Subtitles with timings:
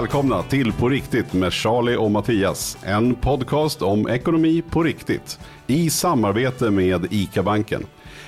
[0.00, 2.78] Välkomna till På riktigt med Charlie och Mattias.
[2.84, 7.86] En podcast om ekonomi på riktigt i samarbete med ICA-banken.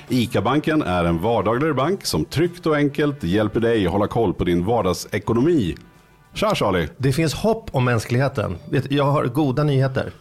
[0.09, 4.43] ICA-banken är en vardagligare bank som tryggt och enkelt hjälper dig att hålla koll på
[4.43, 5.75] din vardagsekonomi.
[6.33, 6.87] Tja Charlie!
[6.97, 8.57] Det finns hopp om mänskligheten.
[8.89, 10.11] Jag har goda nyheter.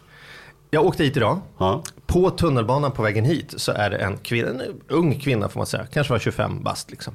[0.71, 1.41] Jag åkte hit idag.
[1.59, 1.83] Ja.
[2.07, 5.67] På tunnelbanan på vägen hit så är det en, kvinna, en ung kvinna får man
[5.67, 7.15] säga, kanske var 25 bast liksom.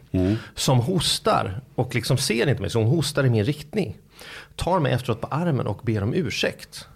[0.55, 3.97] Som hostar och liksom ser inte mig, så hon hostar i min riktning.
[4.55, 6.87] Tar mig efteråt på armen och ber om ursäkt.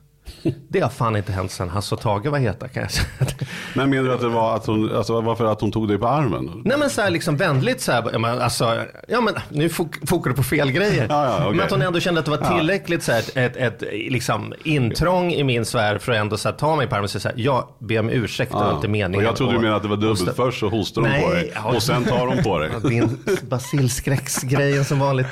[0.69, 3.05] Det har fan inte hänt sedan Hasse och Tage var heta kan jag säga.
[3.73, 6.08] Men menar du att det var att hon, alltså varför att hon tog dig på
[6.08, 6.61] armen?
[6.66, 10.30] Nej men så här liksom vänligt så här, men, alltså, ja men nu fok fokar
[10.30, 11.05] du på fel grejer.
[11.09, 11.52] Ja, ja, okej.
[11.55, 14.53] Men att hon ändå kände att det var tillräckligt så här, ett, ett, ett liksom,
[14.63, 17.19] intrång i min sfär för att ändå så här, ta mig på armen och säga
[17.19, 19.16] så här, jag ber om ursäkt, det var inte meningen.
[19.16, 20.30] Och jag trodde du menade att det var dubbelt.
[20.30, 22.69] och- Först så hostar hon på dig och sen tar hon på dig.
[22.83, 23.17] Din
[23.50, 25.27] basilskräcksgrejen som vanligt.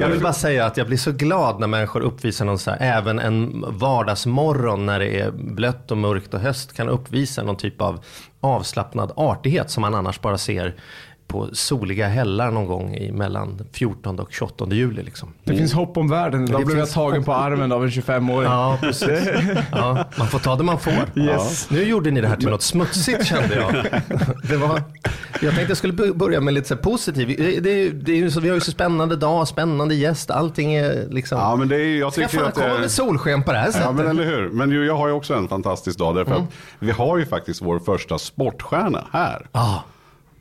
[0.00, 2.78] Jag vill bara säga att jag blir så glad när människor uppvisar någon så här,
[2.80, 3.64] även en
[4.12, 8.04] vardagsmorgon när det är blött och mörkt och höst kan uppvisa någon typ av
[8.40, 10.74] avslappnad artighet som man annars bara ser
[11.32, 15.02] på soliga hällar någon gång i mellan 14 och 28 juli.
[15.02, 15.28] Liksom.
[15.44, 16.46] Det finns hopp om världen.
[16.46, 18.50] Det blev jag tagen på armen av en 25-åring.
[18.50, 19.28] Ja, precis.
[19.72, 20.92] Ja, man får ta det man får.
[21.22, 21.70] Yes.
[21.70, 23.72] Nu gjorde ni det här till något smutsigt kände jag.
[24.48, 24.82] Det var,
[25.40, 27.38] jag tänkte jag skulle börja med lite så här positivt.
[27.38, 30.30] Det, det, det så, vi har ju så spännande dag, spännande gäst.
[30.30, 31.38] Allting är liksom...
[31.38, 32.80] Ja, men det är, jag Ska tycker fan att det komma är...
[32.80, 33.82] med solsken på det här sättet?
[33.84, 34.48] Ja men eller hur.
[34.48, 36.42] Men ju, jag har ju också en fantastisk dag därför Mm.
[36.42, 39.84] att vi har ju faktiskt vår första sportstjärna här Ja,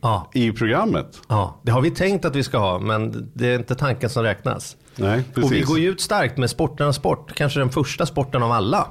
[0.01, 1.22] ja, i programmet.
[1.28, 4.23] ja, det har vi tänkt att vi ska ha, men det är inte tanken som
[4.23, 4.75] räknas.
[4.95, 5.44] Nej, precis.
[5.51, 8.88] Och vi går ju ut starkt med sporternas sport, kanske den första sporten av alla.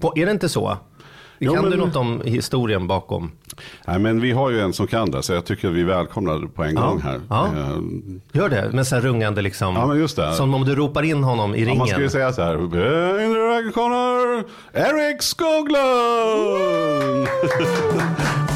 [0.00, 0.76] På- Är det inte så?
[1.40, 1.54] Mm.
[1.54, 3.30] Kan men- du något om historien bakom?
[3.86, 6.38] Nej, men vi har ju en som kan det så jag tycker att vi välkomnar
[6.38, 7.20] det på en gång här.
[7.28, 7.46] ja.
[7.46, 7.78] Eh,
[8.32, 9.74] Gör det, med så här rungande liksom.
[9.76, 10.32] Ja, men just det.
[10.32, 11.78] Som om du ropar in honom i Ja, ringen.
[11.78, 12.54] man skulle säga så här.
[12.56, 15.78] Välkomnar Erik Skoglund!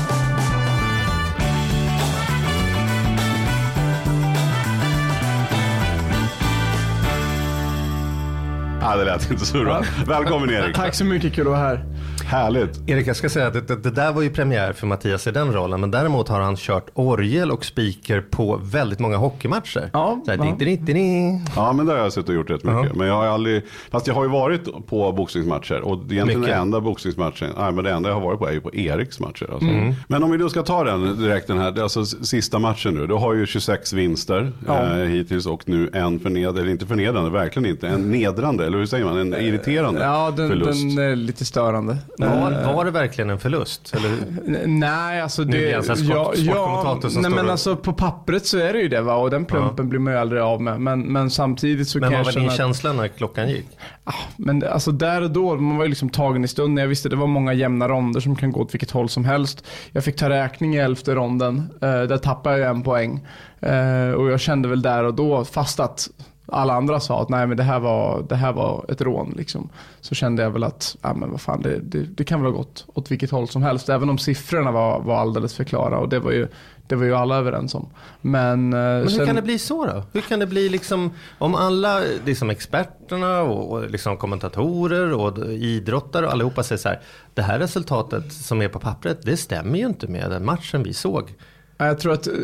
[8.96, 9.82] det lät inte så bra.
[10.06, 10.76] Välkommen Erik.
[10.76, 11.84] Tack så mycket, kul att vara här.
[12.26, 12.80] Härligt.
[12.90, 15.30] Erik, jag ska säga att det, det, det där var ju premiär för Mattias i
[15.30, 15.80] den rollen.
[15.80, 19.90] Men däremot har han kört orgel och speaker på väldigt många hockeymatcher.
[19.92, 20.44] Ja, Så här, ja.
[20.44, 21.44] ding, ding, ding, ding.
[21.56, 22.94] Ja, men det har jag sett och gjort rätt mycket.
[22.96, 26.54] Men jag har ju aldrig, fast jag har ju varit på boxningsmatcher och egentligen Mycket.
[26.54, 29.20] den enda boxningsmatchen, nej men det enda jag har varit på är ju på Eriks
[29.20, 29.48] matcher.
[29.52, 29.68] Alltså.
[29.68, 29.94] Mm.
[30.08, 32.94] Men om vi då ska ta den direkt den här, det är alltså sista matchen
[32.94, 33.06] nu.
[33.06, 34.98] Du har ju 26 vinster Ja.
[34.98, 38.86] eh, hittills och nu en förnedrande, eller inte förnedrande, verkligen inte, en nedrande, eller hur
[38.86, 40.96] säger man, en irriterande Ja, den, förlust.
[40.96, 41.96] den är lite störande.
[42.18, 43.94] Var, var det verkligen en förlust?
[43.96, 44.10] Eller?
[44.66, 45.72] Nej, alltså Nu det...
[45.72, 48.78] en här sport- sportkommentator som nej, står men och- alltså på pappret så är det
[48.78, 50.80] ju det va och den plumpen blir man ju aldrig av med.
[50.80, 52.56] Men, men samtidigt så Men kan vad jag var din känna...
[52.56, 53.66] känsla när klockan gick?
[54.04, 56.82] Ah, Men det- alltså där och då, man var ju liksom tagen i stunden.
[56.82, 59.64] Jag visste det var många jämna ronder som kan gå åt vilket håll som helst.
[59.92, 61.70] Jag fick ta räkning i elfte ronden.
[61.82, 63.26] Eh, där tappade jag en poäng.
[63.60, 66.08] Eh, och jag kände väl där och då, fast att
[66.48, 69.68] alla andra sa att nej men det här var, det här var ett rån liksom.
[70.00, 72.58] Så kände jag väl att, ja men vad fan det, det, det kan väl ha
[72.58, 73.88] gått åt vilket håll som helst.
[73.88, 76.48] Även om siffrorna var, var alldeles för klara och det var ju,
[76.86, 77.88] det var ju alla överens om.
[78.20, 80.02] Men, eh, Men hur sen, kan det bli så då?
[80.12, 86.26] Hur kan det bli liksom, om alla liksom experterna och, och liksom kommentatorer och idrottare
[86.26, 87.00] och allihopa säger så här,
[87.34, 90.94] det här resultatet som är på pappret, det stämmer ju inte med den matchen vi
[90.94, 91.34] såg.
[91.78, 92.34] Jag tror att eh,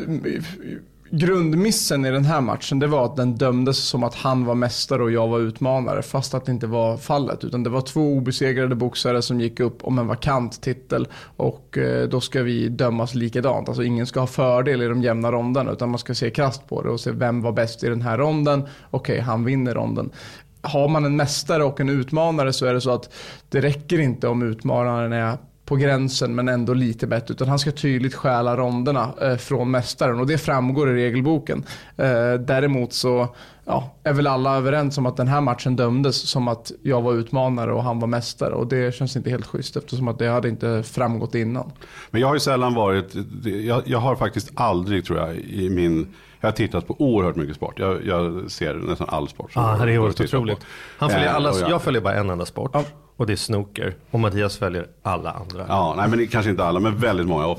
[1.14, 5.02] grundmissen i den här matchen det var att den dömdes som att han var mästare
[5.02, 6.02] och jag var utmanare.
[6.02, 7.44] Fast att det inte var fallet.
[7.44, 11.08] Utan det var två obesegrade boxare som gick upp om en vakant titel.
[11.36, 13.68] Och eh, då ska vi dömas likadant.
[13.68, 15.72] Alltså ingen ska ha fördel i de jämna ronderna.
[15.72, 18.18] Utan man ska se krasst på det och se vem var bäst i den här
[18.18, 18.68] ronden.
[18.90, 20.10] Okej, han vinner ronden.
[20.60, 23.14] Har man en mästare och en utmanare så är det så att
[23.48, 27.32] det räcker inte om utmanaren är på gränsen men ändå lite bättre.
[27.34, 31.64] Utan han ska tydligt stjäla ronderna eh, från mästaren och det framgår i regelboken.
[31.96, 33.28] Eh, däremot så
[33.64, 37.14] ja, är väl alla överens om att den här matchen dömdes som att jag var
[37.14, 38.54] utmanare och han var mästare.
[38.54, 41.72] Och det känns inte helt schysst eftersom att det hade inte framgått innan.
[42.10, 46.14] Men jag har ju sällan varit, jag, jag har faktiskt aldrig tror jag i min
[46.40, 47.78] jag har tittat på oerhört mycket sport.
[47.78, 49.50] Jag, jag ser nästan all sport.
[49.54, 50.24] Ja, det är på.
[50.24, 50.66] otroligt.
[50.98, 52.70] Han följer Eh, alla, jag följer bara en enda sport.
[52.74, 52.84] Ja.
[53.22, 53.94] Och det är snooker.
[54.10, 55.64] Och Mattias följer alla andra.
[55.68, 57.44] Ja, nej men det- kanske inte alla, men väldigt många.
[57.44, 57.56] Gång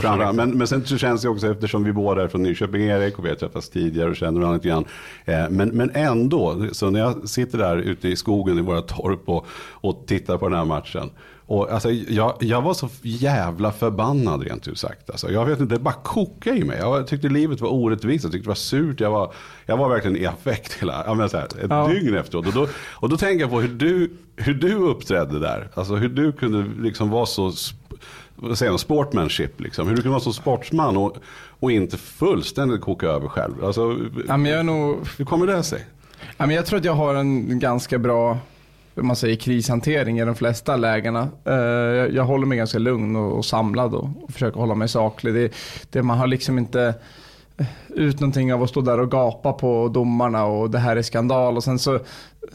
[0.00, 0.36] fram- liksom.
[0.36, 3.24] men, men sen så känns det också, eftersom vi båda är från Nyköping, Erik, och
[3.24, 4.84] vi har träffats tidigare och känner varandra lite grann.
[5.24, 9.28] Eh, men, men ändå, så när jag sitter där ute i skogen i våra torp
[9.28, 11.10] och, och tittar på den här matchen.
[11.50, 15.10] Och alltså, jag, jag var så jävla förbannad rent ut sagt.
[15.10, 16.78] Alltså, jag vet inte, det bara kokade i mig.
[16.78, 19.00] Jag tyckte livet var orättvist, jag tyckte det var surt.
[19.00, 19.32] Jag var,
[19.66, 21.88] jag var verkligen i affekt hela, jag menar så här, ett Ja.
[21.88, 22.46] dygn efteråt.
[22.46, 25.68] Och då, och då tänker jag på hur du, hur du uppträdde där.
[25.74, 27.52] Alltså hur du kunde liksom vara så,
[28.36, 29.88] vad säger man, sportmanship liksom.
[29.88, 31.16] Hur du kunde vara så sportsman och,
[31.60, 33.64] och inte fullständigt koka över själv.
[33.64, 33.96] Alltså,
[34.28, 35.86] Ja, men jag är nog hur kommer det sig?
[36.36, 38.38] Ja, men jag tror att jag har en ganska bra
[39.00, 41.28] hur man säger, krishantering i de flesta lägena.
[41.44, 44.88] Eh, jag, jag håller mig ganska lugn och, och samlad och, och försöker hålla mig
[44.88, 45.34] saklig.
[45.34, 45.52] Det,
[45.90, 46.94] det, man har liksom inte
[47.56, 51.02] eh, ut någonting av att stå där och gapa på domarna och det här är
[51.02, 51.56] skandal.
[51.56, 51.98] Och sen så,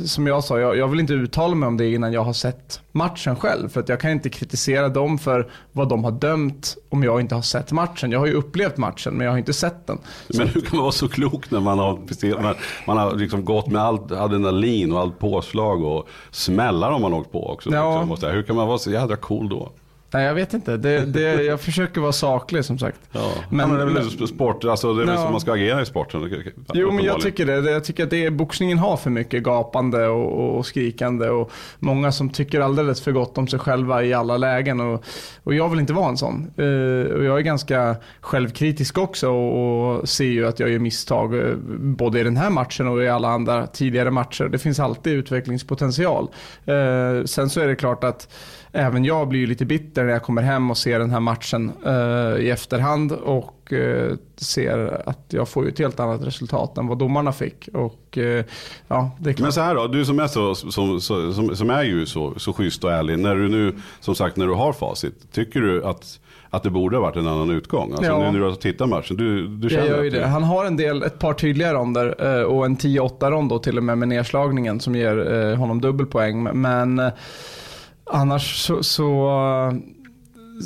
[0.05, 2.81] som jag sa, jag, jag vill inte uttala mig om det innan jag har sett
[2.91, 3.69] matchen själv.
[3.69, 7.35] För att jag kan inte kritisera dem för vad de har dömt om jag inte
[7.35, 8.11] har sett matchen.
[8.11, 9.99] Jag har ju upplevt matchen men jag har inte sett den.
[10.37, 11.99] Men hur kan man vara så klok när man har,
[12.41, 12.55] man,
[12.87, 17.31] man har liksom gått med allt adrenalin och allt påslag och smällar om man åkt
[17.31, 17.69] på också.
[17.69, 18.03] Ja.
[18.09, 18.29] Liksom.
[18.31, 19.71] Hur kan man vara så jädra cool då?
[20.15, 20.77] Nej, jag vet inte.
[20.77, 22.99] Det, det, jag försöker vara saklig som sagt.
[23.11, 23.31] Ja.
[23.49, 25.21] Men- ja, men det är väl sport, alltså det är väl Ja.
[25.21, 26.43] som man ska agera i sporten.
[26.73, 27.71] Jo, men jag tycker det.
[27.71, 32.11] Jag tycker att det är, boxningen har för mycket gapande och, och, skrikande och många
[32.11, 34.79] som tycker alldeles för gott om sig själva i alla lägen.
[34.79, 35.03] Och,
[35.43, 36.51] och jag vill inte vara en sån.
[36.57, 41.35] Eh, och jag är ganska självkritisk också och, och ser ju att jag gör misstag
[41.35, 44.43] eh, både i den här matchen och i alla andra tidigare matcher.
[44.43, 46.27] Det finns alltid utvecklingspotential.
[46.65, 48.27] Eh, sen så är det klart att
[48.77, 51.71] Även jag blir ju lite bitter när jag kommer hem och ser den här matchen
[51.85, 56.87] eh, i efterhand och eh, ser att jag får ju ett helt annat resultat än
[56.87, 57.69] vad domarna fick.
[57.73, 58.45] Och eh,
[58.87, 59.11] ja.
[59.39, 62.53] Men så här då, du som är, så, som, som, som är ju så, så
[62.53, 63.19] schysst och ärlig.
[63.19, 65.31] När du nu, som sagt, när du har facit.
[65.31, 66.19] Tycker du att,
[66.49, 67.91] att det borde ha varit en annan utgång?
[67.91, 68.19] Alltså Ja.
[68.19, 69.17] nu när du har tittat matchen.
[69.17, 70.27] Du, du Jag känner gör ju det.
[70.27, 73.77] Han har en del, ett par tydliga ronder eh, och en 10-8 rond då till
[73.77, 76.43] och med med nedslagningen som ger eh, honom dubbelpoäng.
[76.43, 77.09] Men eh,
[78.05, 79.31] annars så, så,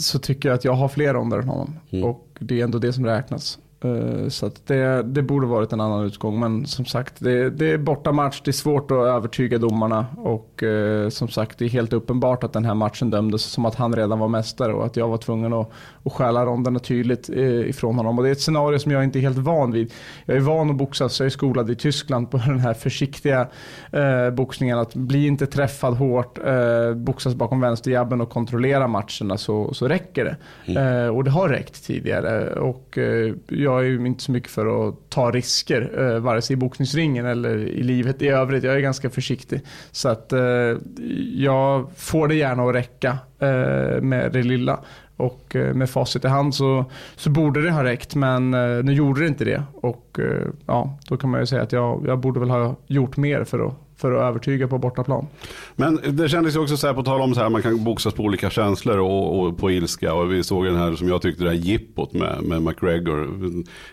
[0.01, 1.79] så tycker jag att jag har fler ronder än honom.
[1.89, 2.05] Mm.
[2.05, 3.59] Och det är ändå det som räknas.
[3.81, 6.39] Eh, Så det, det borde varit en annan utgång.
[6.39, 8.41] Men som sagt, det, det är bortamatch.
[8.45, 10.05] Det är svårt att övertyga domarna.
[10.17, 13.75] Och eh, som sagt, det är helt uppenbart att den här matchen dömdes som att
[13.75, 14.73] han redan var mästare.
[14.73, 15.71] Och att jag var tvungen att,
[16.05, 18.17] att stjäla ronderna tydligt eh, ifrån honom.
[18.17, 19.93] Och det är ett scenario som jag inte är helt van vid.
[20.25, 21.19] Jag är van att boxas.
[21.19, 23.47] Jag är skolad i Tyskland på den här försiktiga
[23.91, 24.79] eh, boxningen.
[24.79, 30.25] Att bli inte träffad hårt, eh, boxas bakom vänsterjabben och kontrollera matcherna så, så räcker
[30.25, 30.35] det.
[30.79, 32.53] Eh, och det har räckt tidigare.
[32.53, 33.33] Och eh,
[33.69, 37.25] jag är ju inte så mycket för att ta risker, eh, vare sig i boxningsringen
[37.25, 38.63] eller i livet i övrigt.
[38.63, 39.61] Jag är ganska försiktig.
[39.91, 40.77] Så att eh,
[41.33, 44.79] jag får det gärna att räcka eh, med det lilla.
[45.19, 46.85] Och eh, med facit i hand så,
[47.15, 49.63] så borde det ha räckt, men eh, nu gjorde det inte det.
[49.73, 53.17] Och eh, ja, då kan man ju säga att jag, jag borde väl ha gjort
[53.17, 55.27] mer för att, för att övertyga på bortaplan.
[55.75, 58.13] Men det kändes ju också så här på tal om så här, man kan boxas
[58.13, 60.13] på olika känslor och, och på ilska.
[60.13, 63.29] Och vi såg den här som jag tyckte det här jippot med, med McGregor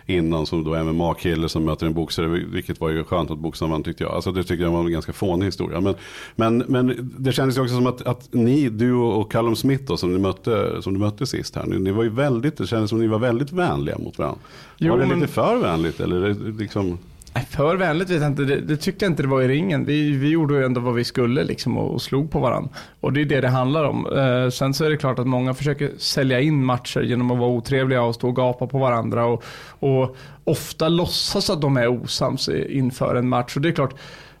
[0.05, 2.27] innan som då MMA-kille som möter en boxare.
[2.27, 4.13] Vilket var ju skönt att boxaren vann tyckte jag.
[4.13, 5.81] Alltså det tyckte jag var en ganska fånig historia.
[5.81, 5.95] Men,
[6.35, 9.97] men, men det kändes ju också som att, att ni, du och Callum Smith då,
[9.97, 11.65] som, ni mötte, som du mötte sist här.
[11.65, 14.39] Ni, ni var ju väldigt, det kändes som att ni var väldigt vänliga mot varandra.
[14.77, 16.97] Jo, var det men- lite för vänligt eller liksom?
[17.35, 18.43] Nej, För vänligt vet jag inte.
[18.43, 19.85] Det, det tyckte jag inte det var i ringen.
[19.85, 22.69] Vi, vi gjorde ju ändå vad vi skulle liksom och, och slog på varandra.
[22.99, 24.05] Och det är det det handlar om.
[24.17, 27.49] Eh, sen så är det klart att många försöker sälja in matcher genom att vara
[27.49, 29.25] otrevliga och stå och gapa på varandra.
[29.25, 29.43] Och,
[29.79, 33.55] och ofta låtsas att de är osams inför en match.
[33.55, 33.95] Och det är klart,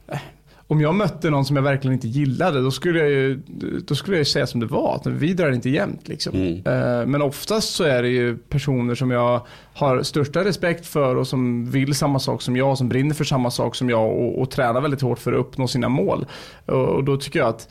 [0.07, 0.19] eh,
[0.69, 3.41] om jag mötte någon som jag verkligen inte gillade, då skulle jag ju,
[3.87, 4.95] då skulle jag säga som det var.
[4.95, 6.07] Att vi drar inte jämnt.
[6.07, 6.35] Liksom.
[6.65, 9.41] Eh, Men oftast så är det ju personer som jag
[9.73, 13.51] har största respekt för och som vill samma sak som jag, som brinner för samma
[13.51, 16.25] sak som jag och, och tränar väldigt hårt för att uppnå sina mål.
[16.65, 17.69] Och, och då tycker jag att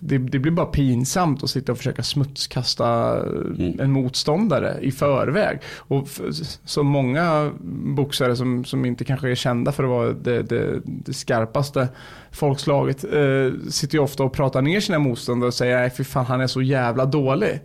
[0.00, 3.18] det, det blir bara pinsamt att sitta och försöka smutskasta
[3.58, 3.80] Mm.
[3.80, 5.58] en motståndare i förväg.
[5.76, 6.08] Och
[6.64, 7.52] så många
[7.96, 11.88] boxare som, som inte kanske är kända för att vara det, det, det skarpaste
[12.30, 16.26] folkslaget eh, sitter ju ofta och pratar ner sina motståndare och säger nej fy fan
[16.26, 17.60] han är så jävla dålig.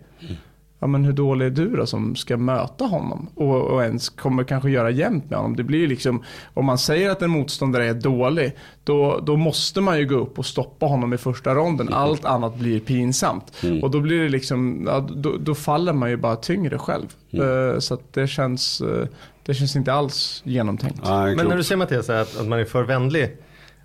[0.84, 4.44] Ja men hur dålig är du då som ska möta honom och, och ens kommer
[4.44, 5.56] kanske göra jämnt med honom.
[5.56, 6.22] Det blir ju liksom,
[6.54, 10.38] om man säger att en motståndare är dålig, då, då måste man ju gå upp
[10.38, 11.92] och stoppa honom i första ronden.
[11.92, 13.52] Allt annat blir pinsamt.
[13.82, 17.06] Och då blir det liksom, ja, då, då faller man ju bara tyngre själv.
[17.30, 19.06] Eh, så att det känns, eh,
[19.46, 21.00] det känns inte alls genomtänkt.
[21.04, 23.36] Nej, Men när du säger Mattias att, att man är för vänlig.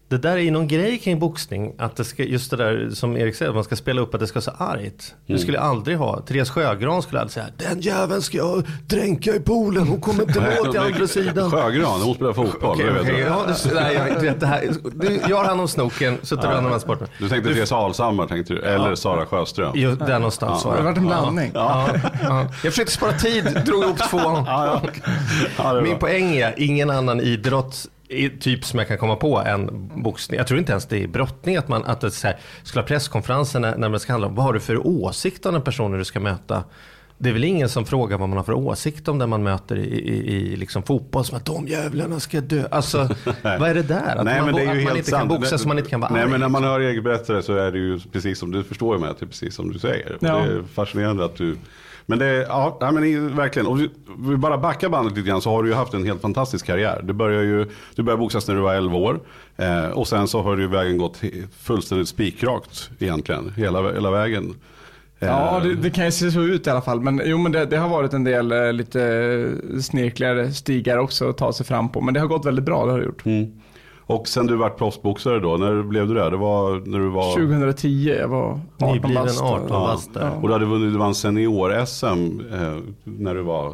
[0.10, 1.74] Det där är ju någon grej kring boxning.
[1.78, 4.20] Att det ska, just det där som Erik säger, att man ska spela upp att
[4.20, 5.16] det ska vara så argt.
[5.28, 6.22] Det skulle jag aldrig ha.
[6.22, 10.40] Therese Sjögran skulle aldrig säga, den jäveln ska jag dränka i poolen, hon kommer inte
[10.64, 11.52] nå till andra sidan.
[11.52, 12.78] Sjögran, hon spelar fotboll.
[12.78, 13.20] Det okej, du.
[13.20, 16.46] ja, du, nej, jag, du vet, det här, du, jag har hand om snoken, suttit
[16.46, 17.08] och hand om sporten.
[17.20, 18.62] Du tänkte Therese Alshammar, tänkte du.
[18.62, 19.72] Eller Sara Sjöström.
[19.76, 20.86] Jo, där någonstans Det var har det.
[20.90, 21.52] varit en blandning.
[21.54, 21.90] Ja,
[22.24, 22.48] ja.
[22.64, 24.20] Jag försökte spara tid, drog ihop två.
[24.20, 24.82] Ja,
[25.74, 27.86] det Min poäng är, ingen annan idrott
[28.40, 30.38] typ som jag kan komma på än boxning.
[30.38, 32.88] Jag tror inte ens det är brottning att man att det så här, skulle ha
[32.88, 36.00] presskonferenser när, när det ska handla om vad har du för åsikt om den personen
[36.00, 36.64] du ska möta.
[37.22, 39.76] Det är väl ingen som frågar vad man har för åsikt om den man möter
[39.76, 41.26] i, i, i liksom fotboll.
[41.26, 42.68] Som att de jävlarna ska dö.
[42.72, 42.98] Alltså,
[43.42, 44.16] vad är det där?
[44.16, 45.22] Att man, är ju att man inte sant.
[45.22, 46.30] kan boxa så man inte kan vara Nej arg.
[46.30, 48.98] men när man hör Erik berätta det så är det ju precis som du förstår
[48.98, 50.18] med att det är precis som du säger.
[50.20, 50.38] Ja.
[50.38, 51.58] Det är fascinerande att du
[52.10, 55.50] men det ja, nej, men verkligen, och vi, vi bara backar bandet lite grann så
[55.50, 57.02] har du ju haft en helt fantastisk karriär.
[57.04, 59.20] Du började ju, du började boxas när du var 11 år.
[59.58, 61.22] Eh, och sen så har ju vägen gått
[61.62, 64.56] fullständigt spikrakt egentligen, hela, hela vägen.
[65.20, 67.02] Eh, Ja, det, det kan ju se så ut i alla fall.
[67.02, 69.52] Men jo, men det, det har varit en del eh, lite
[69.82, 72.02] snirkligare stigar också att ta sig fram på.
[72.02, 73.26] Men det har gått väldigt bra, det har det gjort.
[73.26, 73.52] mm.
[74.10, 76.30] Och sen du vart proffsboxare då, när blev du det?
[76.30, 77.34] Det var när du var...
[77.34, 79.42] 2010, jag var 18 Nybliven bast.
[79.42, 80.32] 18 Ja.
[80.32, 83.74] Och du hade vunnit, du vann senior-SM eh, när du var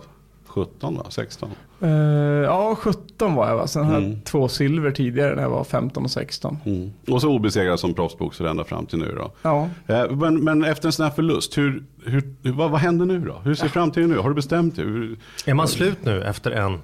[0.55, 1.05] 17 va?
[1.09, 1.49] 16?
[1.81, 3.67] Eh, ja, 17 var jag va.
[3.67, 4.11] Sen hade Mm.
[4.11, 6.57] jag två silver tidigare när jag var 15 och 16.
[6.65, 6.91] Mm.
[7.07, 9.31] Och så obesegrad som proffsboxare ända fram till nu då.
[9.41, 9.69] Ja.
[9.87, 13.41] Eh, men, men efter en sån här förlust, hur, hur, vad, vad händer nu då?
[13.43, 14.17] Hur ser framtiden nu?
[14.17, 14.85] Har du bestämt dig?
[14.85, 16.73] Hur, Är man slut nu efter en,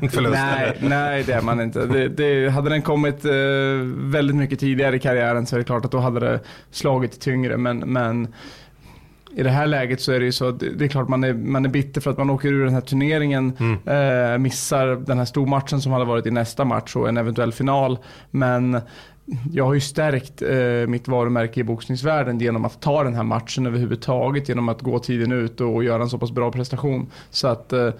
[0.00, 0.34] en förlust?
[0.34, 1.86] Nej, nej, det är man inte.
[1.86, 3.32] Det, det, hade den kommit eh,
[3.94, 6.40] väldigt mycket tidigare i karriären så är det klart att då hade det
[6.70, 7.56] slagit tyngre.
[7.56, 8.28] Men, men
[9.34, 11.34] i det här läget så är det ju så att det, är klart man är,
[11.34, 13.52] man är bitter för att man åker ur den här turneringen.
[13.86, 17.98] Eh, missar den här stormatchen som hade varit i nästa match och en eventuell final.
[18.30, 18.80] Men
[19.52, 23.66] jag har ju stärkt eh, mitt varumärke i boxningsvärlden genom att ta den här matchen
[23.66, 24.48] överhuvudtaget.
[24.48, 27.10] Genom att gå tiden ut och göra en så pass bra prestation.
[27.30, 27.90] Så att, eh,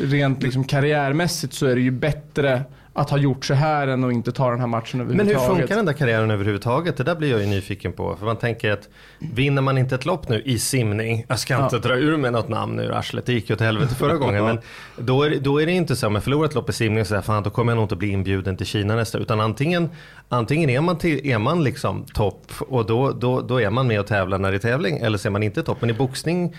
[0.00, 2.62] rent liksom karriärmässigt så är det ju bättre
[2.96, 5.50] att ha gjort så här än att inte ta den här matchen Men överhuvudtaget.
[5.50, 6.96] hur funkar den där karriären överhuvudtaget?
[6.96, 8.16] Det där blir jag ju nyfiken på.
[8.16, 8.88] För man tänker att
[9.18, 12.48] vinner man inte ett lopp nu i simning, jag ska inte dra ur med något
[12.48, 14.44] namn ur arslet, det gick ju åt helvete förra gången.
[14.46, 14.58] Men
[14.96, 17.14] då är, då är det inte så, om jag förlorar ett lopp i simning så
[17.14, 19.18] här, fan då kommer jag nog inte bli inbjuden till Kina nästa.
[19.18, 19.90] Utan antingen,
[20.28, 24.00] antingen är man, till, är man liksom topp och då, då, då är man med
[24.00, 24.98] och tävlar när det är tävling.
[24.98, 25.78] Eller så är man inte topp.
[25.80, 26.56] Men i boxning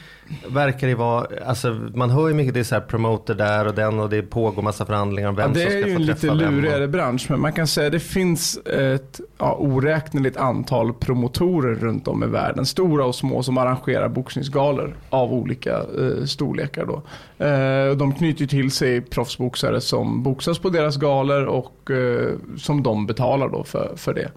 [0.48, 3.74] verkar det vara, alltså man hör ju mycket, det är så här promoter där och
[3.76, 6.88] den och det pågår massa förhandlingar om vem Ja, som ska få träffa lite lurigare
[6.88, 12.24] bransch, men man kan säga att det finns ett ja, oräkneligt antal promotorer runt om
[12.24, 12.66] i världen.
[12.66, 16.86] Stora och små som arrangerar boxningsgalor av olika eh, storlekar.
[16.86, 17.02] Då.
[17.46, 23.06] Eh, de knyter till sig proffsboxare som boxas på deras galor och eh, som de
[23.06, 24.32] betalar då för, för det.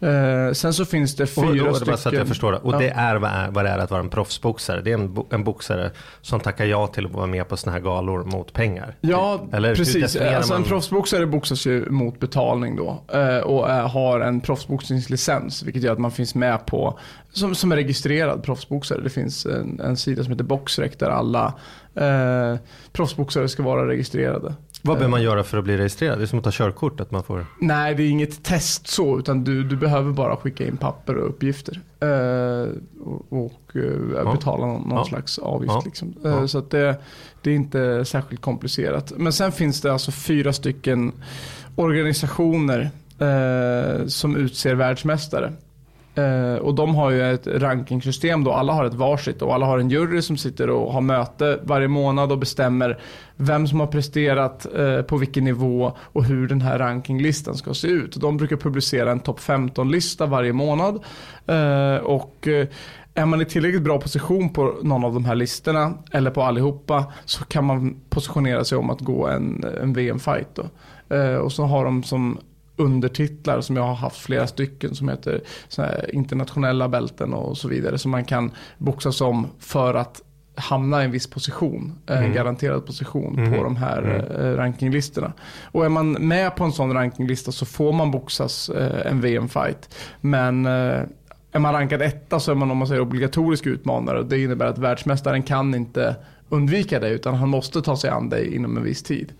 [0.00, 1.98] Eh, sen så finns det Och, fyra och, bara stycken...
[1.98, 2.58] så att jag förstår det.
[2.58, 2.78] Och Ja.
[2.78, 4.80] det är vad, är vad det är att vara en proffsboxare.
[4.80, 5.90] Det är en, bo, en boxare
[6.22, 8.96] som tackar ja till att vara med på sådana här galor mot pengar.
[9.00, 10.16] Ja, Eller hur precis.
[10.16, 13.02] Alltså en man- proffsboxare boxas ju mot betalning då.
[13.12, 15.62] eh, Och är, har en proffsboxningslicens.
[15.62, 16.98] Vilket gör att man finns med på,
[17.32, 19.00] som, som är registrerad proffsboxare.
[19.02, 21.54] Det finns en, en sida som heter Boxrec där alla
[21.94, 22.56] eh,
[22.92, 24.54] proffsboxare ska vara registrerade.
[24.86, 26.18] Vad behöver man göra för att bli registrerad?
[26.18, 27.00] Det är som att ta körkort.
[27.00, 27.46] Att man får...
[27.60, 31.28] Nej, det är inget test så, utan du, du behöver bara skicka in papper och
[31.28, 31.80] uppgifter.
[32.00, 32.68] Eh,
[33.04, 35.04] och och eh, betala någon, någon Ja.
[35.04, 35.72] slags avgift.
[35.74, 35.82] Ja.
[35.84, 36.14] Liksom.
[36.24, 36.48] Eh, Ja.
[36.48, 36.96] Så att det,
[37.42, 39.12] det är inte särskilt komplicerat.
[39.16, 41.12] Men sen finns det alltså fyra stycken
[41.76, 45.52] organisationer eh, som utser världsmästare.
[46.16, 48.52] Eh, och de har ju ett rankingsystem då.
[48.52, 51.88] Alla har ett varsitt och alla har en jury som sitter och har möte varje
[51.88, 53.00] månad och bestämmer
[53.36, 57.88] vem som har presterat eh, på vilken nivå och hur den här rankinglistan ska se
[57.88, 58.16] ut.
[58.20, 60.94] De brukar publicera en topp 15-lista varje månad.
[61.46, 62.66] Eh, och eh,
[63.14, 67.04] är man i tillräckligt bra position på någon av de här listorna eller på allihopa
[67.24, 70.48] så kan man positionera sig om att gå en, en VM-fight.
[70.54, 70.64] Då.
[71.16, 72.38] Eh, och så har de som
[72.76, 75.40] undertitlar som jag har haft flera stycken som heter
[76.12, 77.98] internationella bälten och så vidare.
[77.98, 80.22] Som man kan boxas om för att
[80.54, 82.32] hamna i en viss position, en Mm.
[82.32, 83.52] garanterad position Mhm.
[83.54, 84.46] på de här Mm.
[84.46, 85.32] eh, rankinglistorna.
[85.64, 89.94] Och är man med på en sån rankinglista så får man boxas eh, en VM-fight.
[90.20, 91.00] Men eh,
[91.52, 94.22] är man rankad etta så är man om man säger obligatorisk utmanare.
[94.22, 96.16] Det innebär att världsmästaren kan inte
[96.48, 99.32] undvika det utan han måste ta sig an dig inom en viss tid.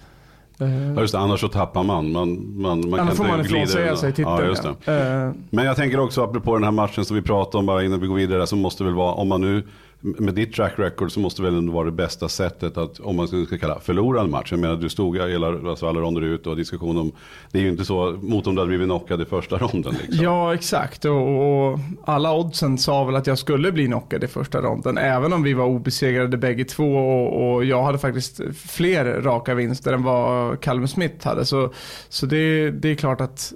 [0.60, 2.12] Eh, Ja, just det, annars så tappar man.
[2.12, 3.96] Man, man, man Annars kan får man ifrånsäga undan.
[3.96, 4.54] sig titeln.
[4.56, 5.26] Ja, det.
[5.26, 8.00] Eh, Men jag tänker också apropå den här matchen som vi pratade om bara innan
[8.00, 8.46] vi går vidare.
[8.46, 9.62] Så måste väl vara, om man nu
[10.00, 13.28] med ditt track record så måste väl ändå vara det bästa sättet att, om man
[13.28, 14.50] ska kalla förlora en match.
[14.50, 17.12] Jag menar du stod hela, alltså alla ronder ut och diskussion om,
[17.52, 19.94] det är ju inte så mot om du hade blivit knockad i första ronden.
[20.02, 20.24] Liksom.
[20.24, 21.04] Ja, exakt.
[21.04, 24.98] Och, och alla oddsen sa väl att jag skulle bli knockad i första ronden.
[24.98, 29.92] Även om vi var obesegrade bägge två och, och jag hade faktiskt fler raka vinster
[29.92, 31.44] än vad Calvin Smith hade.
[31.44, 31.72] Så,
[32.08, 33.52] så det, det är klart att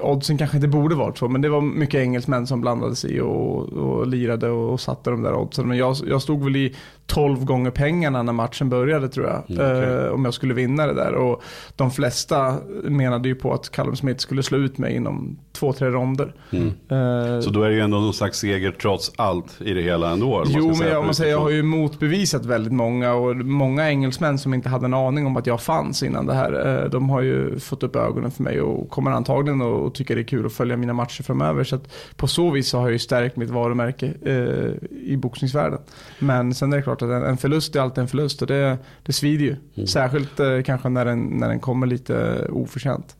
[0.00, 1.28] oddsen kanske inte borde varit så.
[1.28, 5.22] Men det var mycket engelsmän som blandade sig och, och lirade och, och satte de
[5.22, 5.68] där oddsen.
[5.68, 6.74] Men jag, jag stod väl i
[7.06, 9.42] 12 gånger pengarna när matchen började tror jag.
[9.60, 10.04] Mm, okej.
[10.04, 11.12] eh, om jag skulle vinna det där.
[11.14, 11.42] Och
[11.76, 15.88] de flesta menade ju på att Callum Smith skulle slå ut mig inom två, tre
[15.88, 16.34] ronder.
[16.50, 16.66] Mm.
[16.68, 20.10] Eh, Så då är det ju ändå någon slags seger trots allt i det hela
[20.10, 20.44] ändå.
[20.46, 24.38] Jo, men jag, om man säger, jag har ju motbevisat väldigt många och många engelsmän
[24.38, 26.82] som inte hade en aning om att jag fanns innan det här.
[26.84, 30.20] eh, De har ju fått upp ögonen för mig och kommer antagligen att tycka det
[30.20, 31.64] är kul att följa mina matcher framöver.
[31.64, 31.78] Så
[32.16, 35.78] på så vis så har jag ju stärkt mitt varumärke eh, i boxningsvärlden.
[36.18, 38.78] Men sen är det klart att en, en förlust är alltid en förlust och det,
[39.02, 39.56] det svider ju.
[39.74, 39.86] Mm.
[39.86, 43.16] Särskilt eh, kanske när den, när den kommer lite oförtjänt.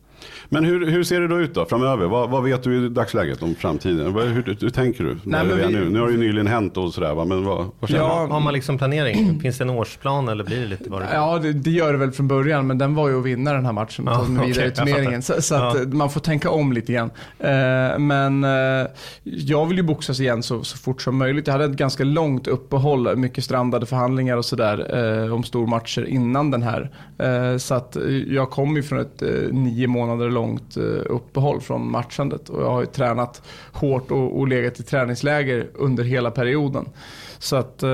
[0.49, 2.05] Men hur, hur ser det då ut då framöver?
[2.07, 4.13] Vad, vad vet du i dagsläget om framtiden?
[4.13, 5.09] Hur, hur, hur tänker du?
[5.11, 5.89] är vi- nu?
[5.89, 7.25] nu har det ju nyligen hänt och sådär va?
[7.25, 8.33] Men vad, vad känner Ja, du?
[8.33, 9.39] Har man liksom planering?
[9.39, 11.07] Finns det en årsplan eller blir det lite vad det?
[11.13, 13.65] Ja, det, det gör det väl från början, men den var ju att vinna den
[13.65, 15.21] här matchen och Ja, ta den vidare i turneringen.
[15.21, 15.81] Så, så att Ja.
[15.81, 17.09] eh, man får tänka om lite grann.
[17.39, 18.87] Eh, men eh,
[19.23, 21.47] jag vill ju boxas igen så, så fort som möjligt.
[21.47, 26.51] Jag hade ett ganska långt uppehåll, mycket strandade förhandlingar och sådär eh, om stormatcher innan
[26.51, 26.91] den här.
[27.19, 31.91] Eh, så att eh, jag kom ju från ett nio månader långt eh, uppehåll från
[31.91, 36.85] matchandet och jag har ju tränat hårt och, och legat i träningsläger under hela perioden.
[37.39, 37.89] Så att, eh,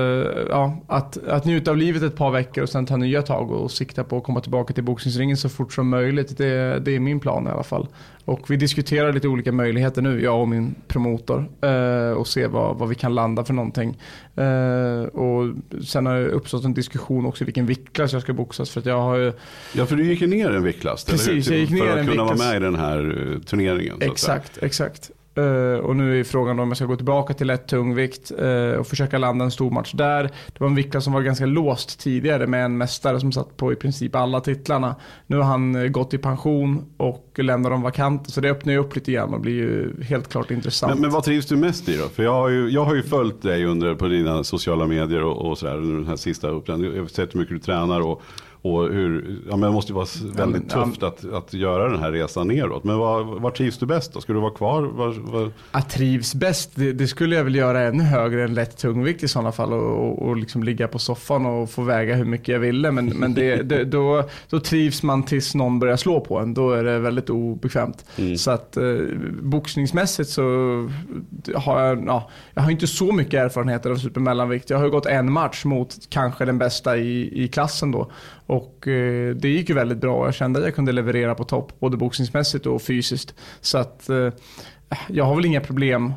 [0.48, 3.70] ja, att, att njuta av livet ett par veckor och sen ta nya tag och
[3.70, 6.38] sikta på att komma tillbaka till boxningsringen så fort som möjligt.
[6.38, 7.86] Det, det är min plan i alla fall.
[8.24, 11.48] Och vi diskuterar lite olika möjligheter nu, jag och min promotor.
[11.60, 13.98] Eh, och se vad, vad vi kan landa för någonting.
[14.36, 18.70] Eh, och sen har det uppstått en diskussion också vilken viktklass jag ska boxas.
[18.70, 19.32] För att jag har ju,
[19.72, 21.04] Ja, för du gick ju ner en viktklass.
[21.04, 22.52] Precis, jag gick ner För att en kunna vara viktklass.
[22.52, 23.96] med i den här turneringen.
[24.00, 25.10] Exakt, exakt.
[25.38, 28.74] Uh, och nu är frågan om jag ska gå tillbaka till lätt tungvikt uh, eh,
[28.74, 30.22] och försöka landa en stor match där.
[30.22, 33.72] Det var en viktklass som var ganska låst tidigare med en mästare som satt på
[33.72, 34.96] i princip alla titlarna.
[35.26, 38.78] Nu har han eh, gått i pension och lämnar dem vakanta så det öppnar ju
[38.78, 40.92] upp lite grann och blir ju helt klart intressant.
[40.92, 42.04] Men, men vad trivs du mest i då?
[42.04, 45.50] För jag har ju, jag har ju följt dig under på dina sociala medier och,
[45.50, 46.94] och sådär under den här sista uppläggningen.
[46.94, 48.22] Jag har sett hur mycket du tränar och,
[48.62, 51.88] och hur, ja men det måste ju vara väldigt Ja, men, tufft att, att göra
[51.88, 52.84] den här resan neråt.
[52.84, 54.20] Men vad, vad trivs du bäst då?
[54.20, 54.82] Ska du vara kvar?
[54.82, 58.76] Vad, vad, Jag trivs bäst, det, det skulle jag väl göra ännu högre än lätt
[58.76, 62.24] tungvikt i sådana fall och, och, och liksom ligga på soffan och få väga hur
[62.24, 62.90] mycket jag ville.
[62.90, 66.54] Men, men det, det, då, då trivs man tills någon börjar slå på en.
[66.54, 68.04] Då är det väldigt obekvämt.
[68.18, 68.36] Mm.
[68.36, 68.84] Så att eh,
[69.42, 70.42] boxningsmässigt så
[71.54, 74.70] har jag, ja, jag har inte så mycket erfarenheter av supermellanvikt.
[74.70, 78.10] Jag har ju gått en match mot kanske den bästa i, i klassen då.
[78.46, 80.26] Och eh, det gick ju väldigt bra.
[80.26, 83.34] Jag kände att jag kunde leverera på topp, både boxningsmässigt och fysiskt.
[83.60, 84.28] Så att eh,
[85.08, 86.12] jag har väl inga problem.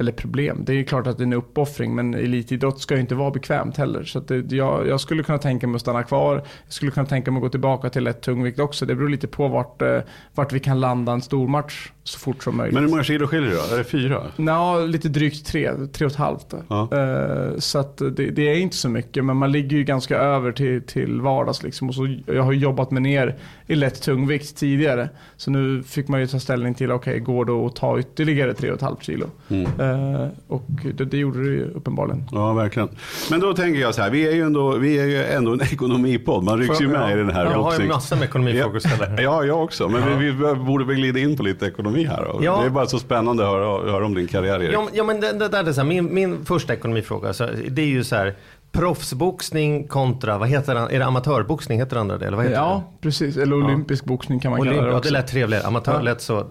[0.00, 3.00] Eller problem, det är ju klart att det är en uppoffring men elitidrott ska ju
[3.00, 4.04] inte vara bekvämt heller.
[4.04, 6.34] Så det, jag, jag skulle kunna tänka mig att stanna kvar.
[6.64, 8.86] Jag skulle kunna tänka mig att gå tillbaka till ett tungvikt också.
[8.86, 9.98] Det beror lite på vart, eh,
[10.34, 12.74] vart vi kan landa en stor match så fort som möjligt.
[12.74, 13.74] men hur många kilo skiljer det då?
[13.74, 14.22] Är det fyra?
[14.36, 16.54] Nå, lite drygt tre, tre och ett halvt.
[16.68, 16.88] Ja.
[16.92, 20.52] Eh, så att det, det är inte så mycket, men man ligger ju ganska över
[20.52, 21.62] till, till vardags.
[21.62, 21.88] Liksom.
[21.88, 23.36] Och så, jag har jobbat mig ner
[23.66, 25.08] i lätt tungvikt tidigare.
[25.36, 28.70] Så nu fick man ju ta ställning till, okej, går det att ta ytterligare tre
[28.70, 29.26] och ett halvt kilo?
[29.48, 29.70] Mm.
[29.90, 32.24] Eh, och det, det gjorde det ju uppenbarligen.
[32.32, 32.88] Ja, verkligen.
[33.30, 35.60] Men då tänker jag så här, vi är ju ändå, vi är ju ändå en
[35.72, 36.44] ekonomipodd.
[36.44, 38.82] Man rycks Får ju med i den här Jag har ju massor med ekonomifrågor att
[38.82, 39.22] ställa.
[39.22, 39.88] Ja, jag också.
[39.88, 42.24] Men vi, vi borde väl glida in på lite ekonomi här.
[42.32, 42.40] Då.
[42.44, 42.58] Ja.
[42.60, 44.74] Det är bara så spännande att höra, höra om din karriär, Erik.
[44.74, 47.48] Ja, men- ja men det, det där är så här, min, min första ekonomifråga, så
[47.68, 48.34] det är ju så här
[48.72, 52.34] proffsboxning kontra, vad heter det, är det amatörboxning heter det andra del?
[52.34, 53.36] Vad heter Ja, precis.
[53.36, 54.62] Eller olympisk boxning kan man det?
[54.62, 55.08] Olymp, kalla det ja, också.
[55.12, 56.00] det lät trevligare, amatör Ja.
[56.02, 56.46] lät så,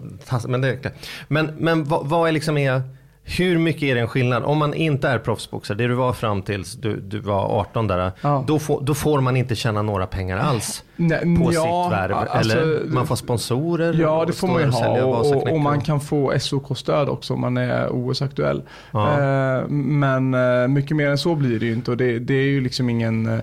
[0.48, 0.92] men det är.
[1.28, 2.82] Men, men vad, vad är liksom är,
[3.24, 4.42] hur mycket är det en skillnad?
[4.44, 8.12] Om man inte är proffsboxare, det du var fram tills du, du var 18 där,
[8.20, 8.44] Ja.
[8.46, 12.12] då, får, då får man inte tjäna några pengar alls Nej, på ja, sitt värv.
[12.14, 13.94] alltså, Eller man får sponsorer?
[14.00, 17.40] Ja, det får man ju ha och, och, och man kan få SOK-stöd också om
[17.40, 18.62] man är OS-aktuell.
[18.92, 19.10] Ja.
[19.20, 22.46] Eh, men eh, mycket mer än så blir det ju inte och det, det är
[22.48, 23.40] ju liksom ingen, eh,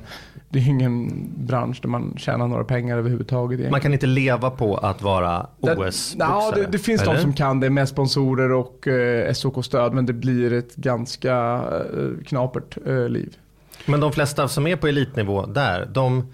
[0.57, 3.51] det är ingen bransch där man tjänar några pengar överhuvudtaget.
[3.51, 3.71] egentligen.
[3.71, 6.15] Man kan inte leva på att vara OS-boxare?
[6.19, 7.13] Ja, det, det finns eller?
[7.13, 11.35] de som kan det med sponsorer och eh, SOK-stöd men det blir ett ganska
[11.97, 13.37] eh, knapert eh, liv.
[13.85, 16.33] Men de flesta som är på elitnivå där, de,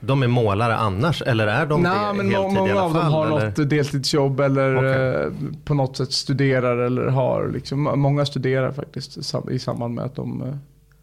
[0.00, 1.22] de är målare annars?
[1.22, 3.46] Eller är de Nej, det men heltid många av dem har eller?
[3.46, 5.22] något deltidsjobb eller Okej.
[5.24, 5.32] eh,
[5.64, 9.18] på något sätt studerar eller har liksom, många studerar faktiskt
[9.50, 10.54] i samband med att de eh,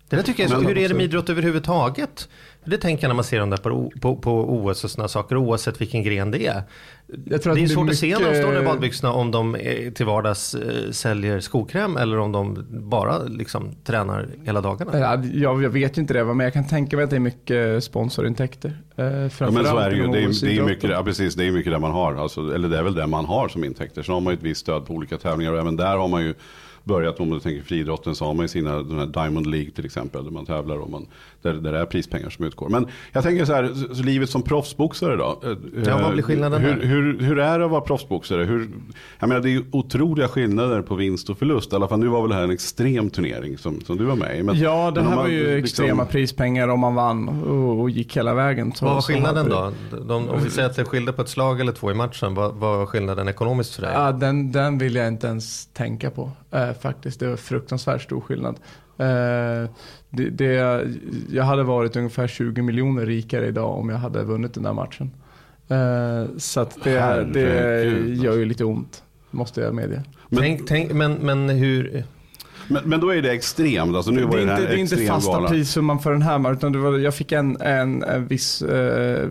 [0.10, 2.30] Det där tycker jag hur är det med idrott överhuvudtaget?
[2.65, 5.38] Det tänker jag när man ser dem där på, på, på OS och sådana saker,
[5.38, 6.63] oavsett vilken gren det är.
[7.26, 9.56] Jag tror det är svårt att se när de står där i badbyxorna om de
[9.56, 15.00] eh, till vardags eh, säljer skokräm eller om de bara liksom tränar hela dagarna.
[15.00, 17.20] Ja, jag, jag vet ju inte det, men jag kan tänka mig att det är
[17.20, 18.78] mycket sponsorintäkter.
[18.96, 20.08] Eh, Ja, men så är det ju.
[20.08, 22.15] Det är, det är mycket, ja, precis, det är mycket där man har.
[22.15, 24.04] Alltså, eller det är väl det man har som intäkter.
[24.04, 26.24] Sen har man ju ett visst stöd på olika tävlingar och även där har man
[26.24, 26.34] ju
[26.86, 29.86] börjat, om du tänker friidrotten, så har man ju sina, den här Diamond League till
[29.86, 31.08] exempel, där man tävlar och man,
[31.46, 32.70] där, där det är prispengar som utgår.
[32.70, 35.42] Men jag tänker så här, så, livet som proffsboxare då?
[35.44, 35.50] eh,
[35.86, 38.44] Ja, vad blir skillnaden hur, hur, hur är det att vara proffsboxare?
[38.44, 38.70] Hur,
[39.20, 41.74] jag menar, det är ju otroliga skillnader på vinst och förlust.
[41.74, 44.16] I alla fall nu var väl det här en extrem turnering som, som du var
[44.16, 44.44] med i.
[44.44, 47.90] Men- Ja, det här man var ju liksom- extrema prispengar om man vann och, och
[47.90, 48.72] gick hela vägen.
[48.74, 49.72] Så, Vad var skillnaden då?
[50.08, 52.54] De, om vi säger att det skilde på ett slag eller två i matchen, vad,
[52.56, 53.92] vad var skillnaden ekonomiskt för dig?
[53.94, 57.20] Ja, den, den vill jag inte ens tänka på eh, faktiskt.
[57.20, 58.56] Det var fruktansvärt stor skillnad.
[58.98, 59.70] Eh,
[60.15, 60.86] det, det,
[61.32, 65.12] jag hade varit ungefär 20 miljoner rikare idag om jag hade vunnit den där matchen.
[65.67, 66.93] Eh, så att det,
[67.34, 70.04] det Herregud, gör ju lite ont, måste jag medge.
[70.30, 72.04] Men- tänk, tänk, men, men hur...
[72.67, 73.95] Men, men då är det extremt.
[73.95, 75.49] Alltså nu Det var är, det, inte, det är inte fasta gala.
[75.49, 79.30] prissumman för den här matchen, utan det var, jag fick en, en, en viss eh,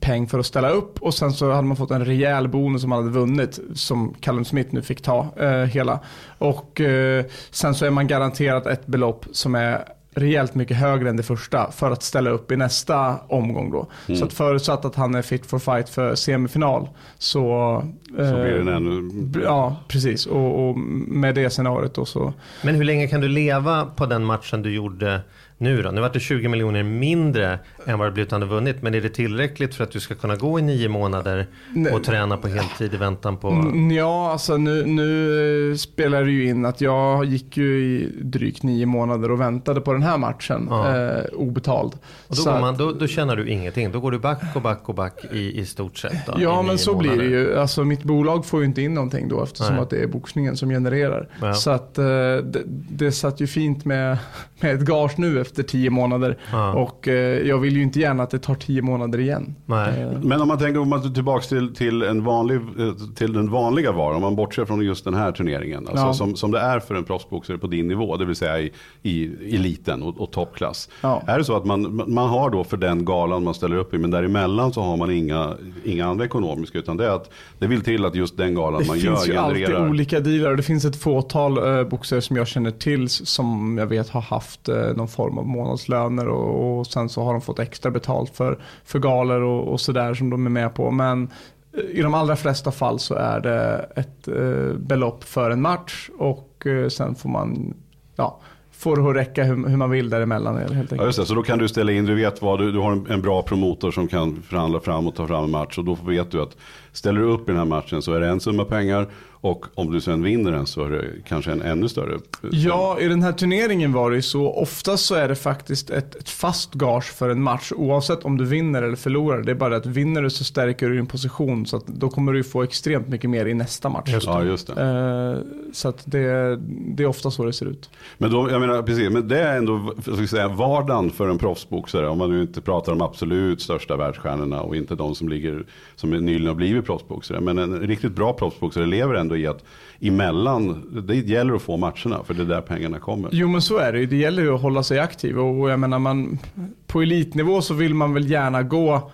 [0.00, 2.90] peng för att ställa upp och sen så hade man fått en rejäl bonus som
[2.90, 6.00] man hade vunnit, som Callum Smith nu fick ta eh, hela.
[6.38, 9.84] Och eh, sen så är man garanterat ett belopp som är
[10.14, 13.86] rejält mycket högre än det första för att ställa upp i nästa omgång då.
[14.08, 14.18] Mm.
[14.18, 17.82] Så att förutsatt att han är fit for fight för semifinal så...
[18.16, 19.10] Så eh, blir den ännu...
[19.44, 20.26] Ja, precis.
[20.26, 22.32] Och, och med det scenariot då så...
[22.62, 25.20] Men hur länge kan du leva på den matchen du gjorde
[25.58, 25.90] nu då?
[25.90, 28.82] Nu var det 20 miljoner mindre än vad det blivit om du vunnit.
[28.82, 31.46] Men är det tillräckligt för att du ska kunna gå i nio månader
[31.92, 33.72] och träna på heltid i väntan på...
[33.96, 38.86] Ja, alltså nu, nu spelar det ju in att jag gick ju i drygt nio
[38.86, 40.96] månader och väntade på den här matchen Ja.
[40.96, 41.92] eh, obetald.
[41.94, 43.92] Och då, Så går man, då, då känner du ingenting.
[43.92, 46.26] Då går du back och back och back i, i stort sett.
[46.26, 47.16] Då, Ja, men så månader.
[47.16, 47.58] blir det ju.
[47.58, 49.82] Alltså mitt bolag får ju inte in någonting då eftersom Nej.
[49.82, 51.28] att det är boxningen som genererar.
[51.40, 51.54] Ja.
[51.54, 54.18] Så att eh, det, det satt ju fint med,
[54.60, 56.38] med ett gage nu efter tio månader.
[56.52, 56.72] Ja.
[56.72, 57.14] Och eh,
[57.48, 59.54] jag vill ju inte gärna att det tar tio månader igen.
[59.66, 60.00] Nej.
[60.02, 63.50] Eh, Men om man tänker om man tillbaka till, till, en vanlig, eh, till den
[63.50, 65.88] vanliga varan, om man bortser från just den här turneringen.
[65.88, 66.14] Alltså Ja.
[66.14, 69.24] som, som det är för en proffsboxare på din nivå, det vill säga i, i
[69.56, 70.88] eliten och, och toppklass.
[71.00, 71.22] Ja.
[71.26, 73.98] Är det så att man, man har då för den galan man ställer upp i,
[73.98, 75.54] men däremellan så har man inga,
[75.84, 78.86] inga andra ekonomiska, utan det är att det vill till att just den galan Det
[78.88, 79.88] man finns gör ju alltid genererar.
[79.90, 83.86] olika dealar och det finns ett fåtal eh, boxare som jag känner till som jag
[83.86, 87.58] vet har haft eh, någon form av månadslöner och, och sen så har de fått
[87.58, 90.90] extra betalt för, för galor och, och sådär som de är med på.
[90.90, 91.30] Men
[91.76, 96.10] eh, i de allra flesta fall så är det ett eh, belopp för en match
[96.18, 97.74] och eh, sen får man
[98.16, 98.40] ja,
[98.84, 101.00] får det att räcka hur, hur man vill däremellan helt enkelt.
[101.00, 101.26] Ja, just det.
[101.26, 103.42] Så då kan du ställa in, du vet vad, du, du har en, en bra
[103.42, 105.78] promotor som kan förhandla fram och ta fram en match.
[105.78, 106.56] Och då vet du att
[106.92, 109.08] ställer du upp i den här matchen så är det en summa pengar.
[109.44, 112.18] Och om du sen vinner den så är det kanske en ännu större.
[112.50, 114.52] Ja, i den här turneringen var det ju så.
[114.52, 118.44] Oftast så är det faktiskt ett, ett fast gage för en match oavsett om du
[118.44, 119.42] vinner eller förlorar.
[119.42, 122.08] Det är bara det att vinner du så stärker du din position så att då
[122.08, 124.16] kommer du få extremt mycket mer i nästa match.
[124.26, 124.82] Ja, just det.
[124.82, 126.56] Eh, så att det,
[126.96, 127.90] det är ofta så det ser ut.
[128.18, 132.08] Men, då, jag menar, precis, men det är ändå ska säga, vardagen för en proffsboxare.
[132.08, 135.64] Om man nu inte pratar om absolut största världsstjärnorna och inte de som, ligger,
[135.96, 137.40] som nyligen har blivit proffsboxare.
[137.40, 139.64] Men en riktigt bra proffsboxare lever ändå i att
[140.00, 143.30] emellan, det gäller att få matcherna för det är där pengarna kommer.
[143.32, 144.06] Jo men så är det ju.
[144.06, 146.38] Det gäller ju att hålla sig aktiv och jag menar man,
[146.86, 149.10] på elitnivå så vill man väl gärna gå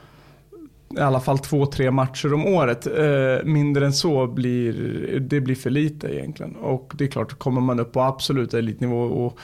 [0.97, 2.87] i alla fall två, tre matcher om året.
[2.87, 4.73] Eh, mindre än så blir
[5.21, 6.57] det blir för lite egentligen.
[6.57, 9.39] Och det är klart, kommer man upp på absolut elitnivå och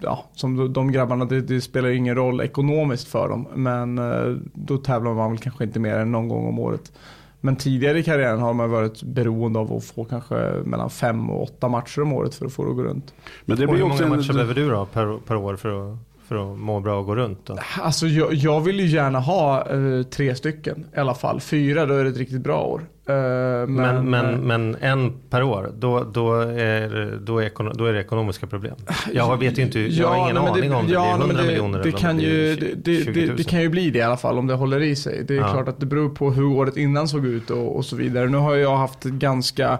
[0.00, 3.48] ja, som de, grabbarna, det, det spelar ju ingen roll ekonomiskt för dem.
[3.54, 6.92] Men eh, då tävlar man väl kanske inte mer än någon gång om året.
[7.40, 11.42] Men tidigare i karriären har man varit beroende av att få kanske mellan fem och
[11.42, 13.14] åtta matcher om året för att få det att gå runt.
[13.44, 15.56] Men det Och blir hur också många en, matcher behöver du då per, per år
[15.56, 15.98] för att,
[16.30, 17.46] för att må bra och gå runt?
[17.46, 17.58] Då?
[17.80, 21.40] Alltså jag, jag vill ju gärna ha eh, tre stycken i alla fall.
[21.40, 22.80] Fyra, då är det ett riktigt bra år.
[23.08, 27.84] Eh, men, Men, men, eh, men en per år, då, då, är, då, är, då
[27.86, 28.74] är det ekonomiska problem.
[29.12, 31.26] Jag vet ju inte, jag har ingen men aning om det ja, blir nej, 100
[31.26, 33.28] men det, miljoner det eller kan det ju, det, det, 20 000.
[33.28, 35.24] det, det kan ju bli det i alla fall om det håller i sig.
[35.28, 35.52] Det är Ja.
[35.52, 38.28] klart att det beror på hur året innan såg ut och, och så vidare.
[38.28, 39.78] Nu har jag haft ganska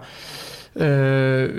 [0.75, 1.49] eh,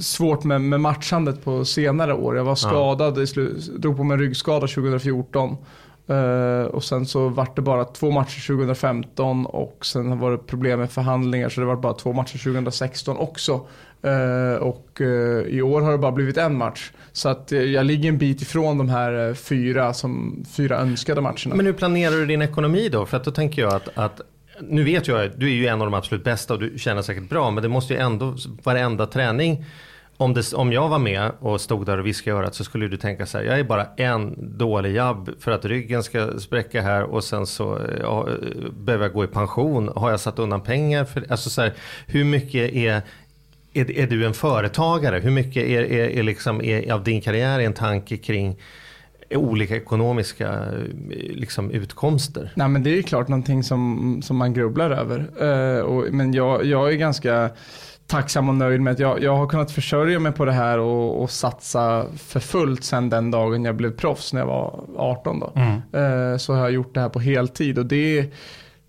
[0.00, 2.36] svårt med, med matchandet på senare år.
[2.36, 5.56] Jag var skadad, slu- drog på mig en ryggskada 2014.
[6.08, 10.78] Eh, och sen så vart det bara två matcher 2015 och sen var det problem
[10.78, 13.66] med förhandlingar så det var bara två matcher 2016 också.
[14.02, 16.92] Eh, och eh, i år har det bara blivit en match.
[17.12, 21.54] Så att eh, jag ligger en bit ifrån de här fyra, som, fyra önskade matcherna.
[21.54, 23.06] Men hur planerar du din ekonomi då?
[23.06, 24.20] För att då tänker jag att, att
[24.60, 27.02] nu vet jag att du är ju en av de absolut bästa och du känner
[27.02, 27.50] säkert bra.
[27.50, 29.64] Men det måste ju ändå, varenda träning.
[30.16, 32.88] Om, det, om jag var med och stod där och viskade i örat så skulle
[32.88, 33.44] du tänka så här.
[33.44, 37.78] Jag är bara en dålig jabb för att ryggen ska spräcka här och sen så
[37.78, 39.90] eh, ja, eh, behöver jag gå i pension.
[39.96, 41.72] Har jag satt undan pengar för Alltså så här,
[42.06, 43.02] hur mycket är
[43.74, 45.18] är, är du en företagare?
[45.18, 48.56] Hur mycket är, är, är liksom, är, av din karriär en tanke kring
[49.36, 52.52] olika ekonomiska eh, liksom, utkomster?
[52.54, 55.18] Nej men det är ju klart någonting som, som man grubblar över.
[55.40, 57.50] Eh, och, men jag, jag är ganska
[58.06, 61.22] tacksam och nöjd med att jag, jag har kunnat försörja mig på det här och,
[61.22, 65.52] och satsa för fullt sedan den dagen jag blev proffs när jag var 18 då.
[65.98, 68.26] Eh, så har jag gjort det här på heltid och det är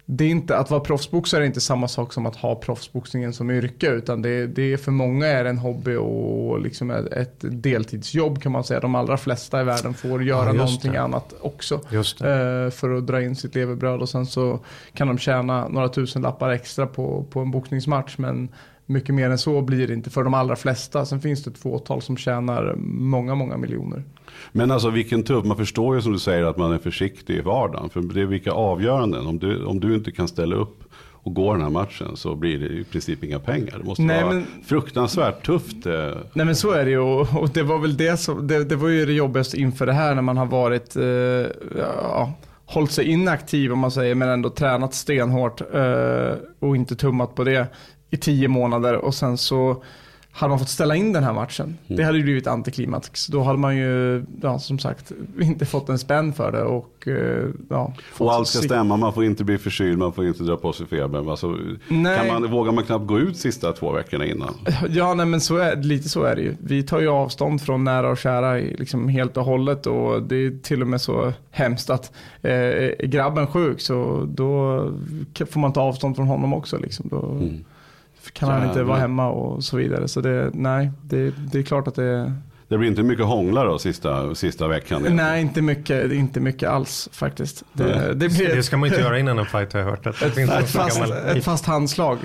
[0.05, 3.51] det är inte, att vara proffsboxare är inte samma sak som att ha proffsboxningen som
[3.51, 8.41] yrke utan det, det är för många är det en hobby och liksom ett, deltidsjobb
[8.41, 8.79] kan man säga.
[8.79, 11.01] De allra flesta i världen får göra just någonting det.
[11.01, 11.75] annat också.
[11.75, 14.59] Eh, för att dra in sitt levebröd och sen så
[14.93, 18.49] kan de tjäna några tusen lappar extra på, på en boxningsmatch men
[18.85, 21.05] mycket mer än så blir det inte för de allra flesta.
[21.05, 24.03] Sen finns det ett fåtal som tjänar många, många miljoner.
[24.51, 27.41] Men alltså vilken tuff, man förstår ju som du säger att man är försiktig i
[27.41, 27.89] vardagen.
[27.89, 29.27] För det är vilka avgöranden.
[29.27, 30.83] Om du, om du inte kan ställa upp
[31.25, 33.77] och gå den här matchen så blir det i princip inga pengar.
[33.77, 35.85] Det måste Nej, vara men- fruktansvärt tufft.
[35.85, 35.93] eh.
[36.33, 38.75] Nej men så är det ju och, och det var väl det som, det, det
[38.75, 41.03] var ju det jobbigaste inför det här när man har varit, eh,
[41.77, 42.33] ja,
[42.65, 47.43] hållit sig inaktiv om man säger men ändå tränat stenhårt eh, och inte tummat på
[47.43, 47.67] det
[48.13, 49.84] i tio månader och sen så
[50.36, 51.78] hade man fått ställa in den här matchen.
[51.88, 53.28] Det hade ju blivit antiklimax.
[53.28, 57.49] Då hade man ju, ja, som sagt, inte fått en spänn för det och eh,
[57.69, 57.93] ja.
[58.17, 60.88] Och allt ska stämma, man får inte bli förkyld, man får inte dra på sig
[60.88, 61.30] febern.
[61.30, 62.17] Alltså, Nej.
[62.17, 64.56] kan man, vågar man knappt gå ut sista två veckorna innan?
[64.89, 66.56] Ja, nej, men så är, lite så är det ju.
[66.60, 70.63] Vi tar ju avstånd från nära och kära liksom helt och hållet och det är
[70.63, 74.80] till och med så hemskt att eh, är grabben sjuk så då
[75.49, 76.78] får man ta avstånd från honom också.
[76.78, 77.08] Liksom.
[77.10, 77.41] Då
[78.33, 80.07] kan han inte vara hemma och så vidare.
[80.07, 82.33] Så det, nej, det, det är klart att det
[82.67, 85.05] Det blir inte mycket hångla då sista, sista veckan.
[85.09, 87.63] Nej, inte mycket, inte mycket alls faktiskt.
[87.73, 90.07] Det, det blir Det ska man inte göra innan en fight har jag hört.
[90.07, 91.17] Att det finns ett, fast, gammal...
[91.38, 92.17] ett fast handslag.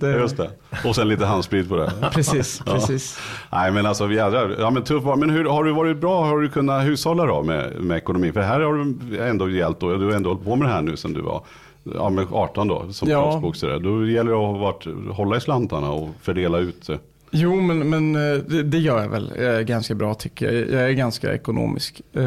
[0.00, 0.50] Det, Just det.
[0.84, 1.92] Och sen lite handsprit på det.
[2.12, 2.72] Precis, Ja.
[2.72, 3.18] precis.
[3.52, 4.56] Nej men alltså jädrar.
[4.58, 6.24] Ja men tuff Men hur, har du varit bra?
[6.24, 8.32] Har du kunnat hushålla då med, med ekonomin?
[8.32, 9.96] För här har du ändå hjälpt då.
[9.96, 11.44] Du har ändå hållit på med det här nu sen du var
[11.84, 13.22] ja, men 18 då som Ja.
[13.30, 13.78] proffsboxare.
[13.78, 16.90] Då gäller det att varit, hålla i slantarna och fördela ut.
[17.34, 20.80] Jo, men, men eh, det, det gör jag väl jag är ganska bra tycker jag.
[20.80, 22.00] Jag är ganska ekonomisk.
[22.12, 22.22] Eh,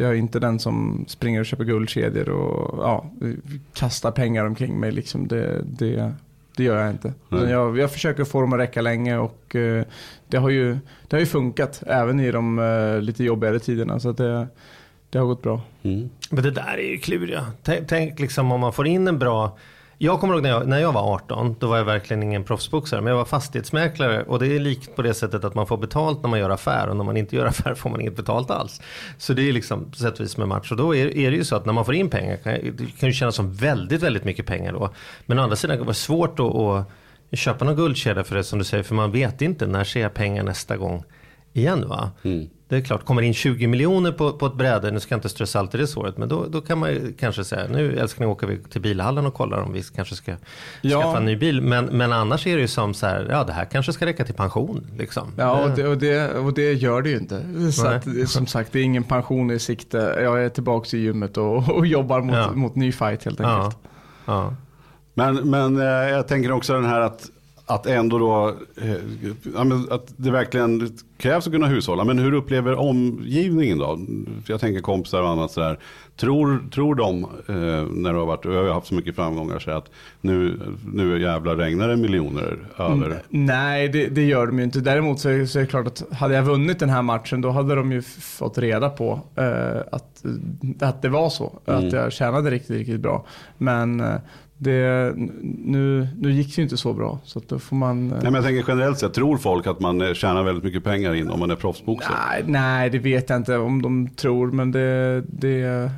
[0.00, 3.10] Jag är inte den som springer och köper guldkedjor och ja,
[3.74, 4.92] kastar pengar omkring mig.
[4.92, 5.28] Liksom.
[5.28, 6.12] Det, det,
[6.56, 7.12] det gör jag inte.
[7.30, 9.84] Jag, jag försöker få dem att räcka länge och eh,
[10.28, 10.72] det har ju,
[11.08, 14.00] det har ju funkat även i de lite jobbigare tiderna.
[14.00, 14.46] Så att det,
[15.14, 15.60] det har gått bra.
[15.82, 16.10] Mm.
[16.30, 17.46] Men det där är ju kluriga.
[17.62, 19.58] Tänk, tänk liksom om man får in en bra
[19.98, 23.00] jag kommer ihåg när jag, när jag var 18, då var jag verkligen ingen proffsboxare.
[23.00, 26.22] Men jag var fastighetsmäklare och det är likt på det sättet att man får betalt
[26.22, 26.88] när man gör affär.
[26.88, 28.80] Och när man inte gör affär får man inget betalt alls.
[29.18, 30.70] Så det är liksom på sätt och vis med match.
[30.70, 32.98] Och då är, är det ju så att när man får in pengar, kan, det
[32.98, 34.90] kan ju kännas som väldigt, väldigt mycket pengar då.
[35.26, 36.54] Men å andra sidan kan det vara svårt att,
[37.32, 38.82] att köpa någon guldkedja för det som du säger.
[38.82, 41.04] För man vet inte när ser jag pengar nästa gång
[41.56, 42.10] igen va.
[42.68, 45.28] Det är klart, kommer in 20 miljoner på, på ett bräde, nu ska jag inte
[45.28, 48.28] stressa allt i det såret, men då, då kan man ju kanske säga, nu älskling
[48.28, 50.36] åker vi till bilhallen och kollar om vi kanske ska
[50.82, 51.00] Ja.
[51.02, 51.60] skaffa en ny bil.
[51.62, 54.24] Men, men annars är det ju som så här, ja det här kanske ska räcka
[54.24, 54.86] till pension.
[54.98, 55.32] Liksom.
[55.38, 57.72] Ja, och Det- och, det, och det gör det ju inte.
[57.72, 60.16] Så att, som sagt, det är ingen pension i sikte.
[60.22, 62.52] Jag är tillbaka i gymmet och, och jobbar mot, Ja.
[62.52, 63.76] mot ny fight helt enkelt.
[64.26, 64.54] ja.
[65.16, 67.30] Men, men eh, jag tänker också den här att
[67.66, 68.48] att ändå då,
[68.82, 72.04] eh, att det verkligen krävs att kunna hushålla.
[72.04, 74.00] Men hur upplever omgivningen då?
[74.46, 75.78] Jag tänker kompisar och annat sådär.
[76.16, 79.70] Tror, tror de, eh, när du har varit, jag har haft så mycket framgångar, så
[79.70, 80.60] att nu,
[80.92, 83.22] nu jävlar regnar det miljoner över.
[83.28, 84.80] Nej, det, det gör de ju inte.
[84.80, 87.50] Däremot så är, så är det klart att hade jag vunnit den här matchen då
[87.50, 90.24] hade de ju fått reda på eh, att,
[90.80, 91.58] att det var så.
[91.64, 93.26] Att jag tjänade riktigt, riktigt bra.
[93.58, 94.02] Men
[94.58, 95.12] det,
[95.42, 97.18] nu, nu gick det ju inte så bra.
[97.24, 98.06] Så att då får man...
[98.10, 100.84] eh, Nej, men jag tänker generellt sett, tror folk att man eh, tjänar väldigt mycket
[100.84, 102.16] pengar in om man är proffsboxare?
[102.28, 105.90] Nej, nej, det vet jag inte om de tror, men det, det,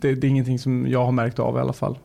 [0.00, 1.98] det, det är ingenting som jag har märkt av i alla fall.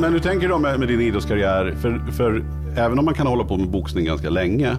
[0.00, 1.74] Men hur tänker du med, med din idrottskarriär?
[1.80, 2.44] För, för
[2.76, 4.76] även om man kan hålla på med boxning ganska länge,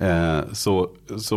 [0.00, 1.36] eh, så, så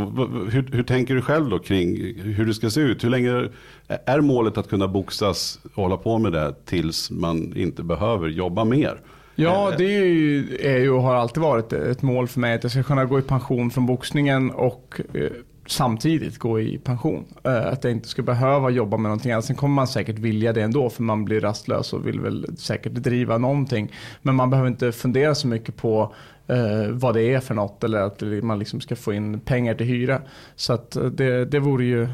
[0.52, 3.04] hur, hur tänker du själv då kring hur det ska se ut?
[3.04, 3.50] Hur länge
[3.88, 8.64] är målet att kunna boxas och hålla på med det tills man inte behöver jobba
[8.64, 9.00] mer?
[9.36, 12.54] Ja, Eh, det är ju, är ju och har alltid varit ett mål för mig
[12.54, 15.32] att jag ska kunna gå i pension från boxningen och eh,
[15.66, 17.26] samtidigt gå i pension.
[17.44, 19.46] Eh, att jag inte ska behöva jobba med någonting annat.
[19.46, 22.92] Sen kommer man säkert vilja det ändå för man blir rastlös och vill väl säkert
[22.92, 23.92] driva någonting.
[24.22, 26.14] Men man behöver inte fundera så mycket på
[26.48, 29.86] eh, vad det är för något eller att man liksom ska få in pengar till
[29.86, 30.22] hyra.
[30.56, 32.08] Så att eh, det, det vore ju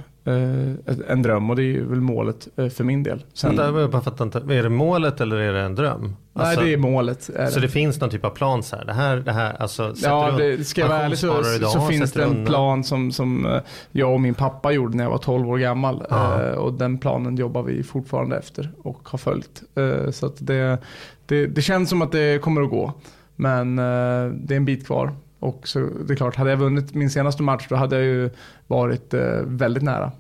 [1.08, 3.24] en dröm och det är väl målet eh, för min del.
[3.34, 4.38] Sen, Vänta, jag bara fattar inte.
[4.38, 6.16] Är det målet eller är det en dröm?
[6.34, 7.30] Alltså, nej, det är målet.
[7.36, 7.68] Är Så det.
[7.68, 8.86] finns någon typ av plan så här.
[8.86, 9.94] Det här, det här, alltså.
[9.96, 12.46] Ja, du det ska jag vara ärlig så, så finns det en undan?
[12.46, 16.04] plan som, som eh, jag och min pappa gjorde när jag var 12 år gammal.
[16.10, 16.44] Ja.
[16.44, 19.64] Eh, och den planen jobbar vi fortfarande efter och har följt.
[19.76, 20.78] Eh, så det,
[21.26, 22.94] det, det känns som att det kommer att gå.
[23.36, 25.12] Men eh, det är en bit kvar.
[25.40, 28.30] Och så, det är klart, hade jag vunnit min senaste match då hade jag ju
[28.68, 30.12] varit eh, väldigt nära.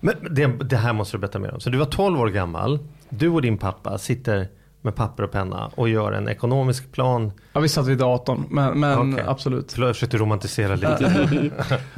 [0.00, 1.60] Men det, det här måste du berätta mer om.
[1.60, 2.78] Så du var 12 år gammal.
[3.08, 4.48] Du och din pappa sitter
[4.84, 7.32] med papper och penna och gör en ekonomisk plan.
[7.52, 9.24] Ja, vi satt vid datorn, men, men Okej.
[9.28, 9.72] absolut.
[9.72, 11.50] Förlåt, jag försökte romantisera lite.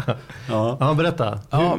[0.48, 0.76] Ja.
[0.80, 1.38] ja, berätta.
[1.50, 1.78] Ja,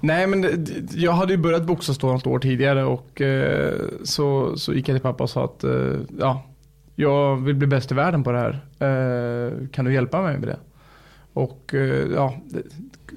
[0.00, 4.56] nej men det- jag hade ju börjat boxas då något år tidigare och eh, så,
[4.56, 6.42] så gick jag till pappa och sa att eh, ja,
[6.94, 8.52] jag vill bli bäst i världen på det här.
[8.78, 10.58] Eh, kan du hjälpa mig med det?
[11.32, 12.62] Och eh, ja, det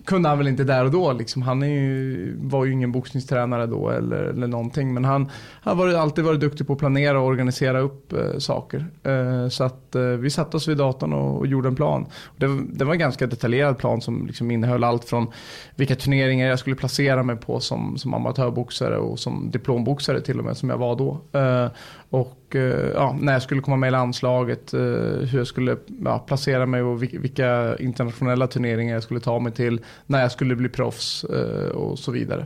[0.07, 1.13] kunde han väl inte där och då.
[1.13, 1.41] Liksom.
[1.41, 4.93] Han är ju, var ju ingen boxningstränare då eller, eller någonting.
[4.93, 8.85] Men han har varit, alltid varit duktig på att planera och organisera upp eh, saker.
[9.03, 12.05] Eh, så att eh, vi satte oss vid datorn och, och gjorde en plan.
[12.25, 15.27] Och det, det var en ganska detaljerad plan som liksom innehöll allt från
[15.75, 20.45] vilka turneringar jag skulle placera mig på som, som amatörboxare och som diplomboxare till och
[20.45, 21.39] med som jag var då.
[21.39, 21.71] Eh,
[22.09, 26.19] och eh, ja, när jag skulle komma med i landslaget, eh, hur jag skulle ja,
[26.19, 30.69] placera mig och vilka internationella turneringar jag skulle ta mig till, när jag skulle bli
[30.69, 32.45] proffs eh, och så vidare.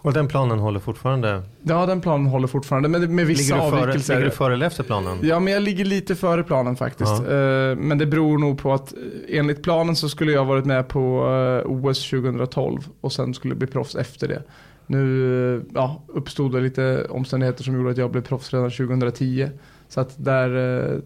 [0.00, 1.42] Och den planen håller fortfarande.
[1.62, 4.14] Ja, den planen håller fortfarande, men med vissa Ligger före, avvikelser.
[4.14, 5.18] ligger du före eller efter planen?
[5.22, 7.12] Ja, men jag ligger lite före planen faktiskt.
[7.12, 10.88] Eh, Men det beror nog på att eh, enligt planen så skulle jag varit med
[10.88, 11.18] på
[11.64, 14.42] OS 2012 och sen skulle bli proffs efter det.
[14.86, 19.48] Nu ja, uppstod det lite omständigheter som gjorde att jag blev proffs redan 2010.
[19.92, 21.00] Så att där eh,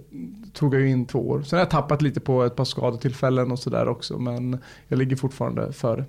[0.53, 1.43] tog jag ju in två år.
[1.43, 4.19] Sen har jag tappat lite på ett par skadetillfällen och sådär också.
[4.19, 6.05] Men jag ligger fortfarande före.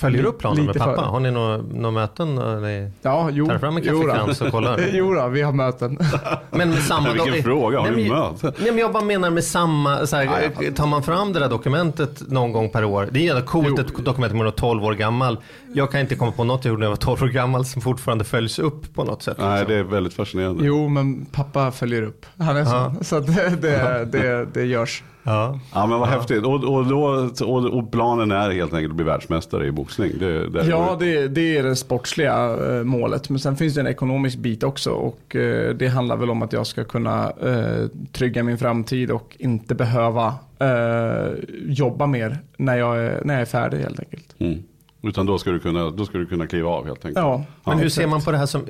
[0.00, 0.94] Följer du upp planen med pappa?
[0.96, 1.04] före.
[1.06, 2.38] Har ni några, några möten?
[2.38, 2.90] Eller?
[3.02, 3.46] Ja, jo.
[3.46, 4.00] Tar fram en då.
[4.02, 4.80] kaffekrans och kollar?
[4.92, 5.98] Jo då, vi har möten.
[6.50, 8.52] Men med samma Vilken do- fråga, har ni men- möte?
[8.58, 10.70] Nej men jag bara menar med samma, så här, Ja, fattar.
[10.70, 13.08] tar man fram det där dokumentet någon gång per år.
[13.12, 13.84] Det är jävla coolt Jo.
[13.98, 15.36] ett dokument med 12 år gammal.
[15.74, 17.82] Jag kan inte komma på något jag gjorde när jag var 12 år gammal som
[17.82, 19.36] fortfarande följs upp på något sätt.
[19.40, 19.74] Nej, liksom.
[19.74, 20.64] det är väldigt fascinerande.
[20.66, 22.26] Jo, men pappa följer upp.
[22.38, 22.94] Han är Ja.
[22.98, 23.04] så.
[23.04, 25.02] Så det, det, det, det görs.
[25.22, 25.60] Ja.
[25.74, 26.44] Ja men vad häftigt.
[26.44, 30.12] Och, och, då, och, och planen är helt enkelt att bli världsmästare i boxning.
[30.18, 33.28] Det, det Ja, det, det är det sportsliga eh, målet.
[33.28, 34.90] Men sen finns det en ekonomisk bit också.
[34.90, 39.36] Och eh, det handlar väl om att jag ska kunna eh, trygga min framtid och
[39.38, 41.32] inte behöva eh,
[41.64, 44.34] jobba mer när jag, är, när jag är färdig helt enkelt.
[44.38, 44.62] Mm.
[45.02, 47.24] Utan då ska, du kunna, då ska du kunna kliva av helt enkelt.
[47.24, 48.66] Ja, Men hur ser man på det här som,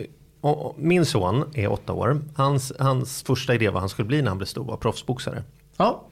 [0.76, 2.20] min son är åtta år.
[2.34, 5.42] Hans, hans första idé vad han skulle bli när han blev stor var proffsboxare.
[5.76, 6.02] Ja,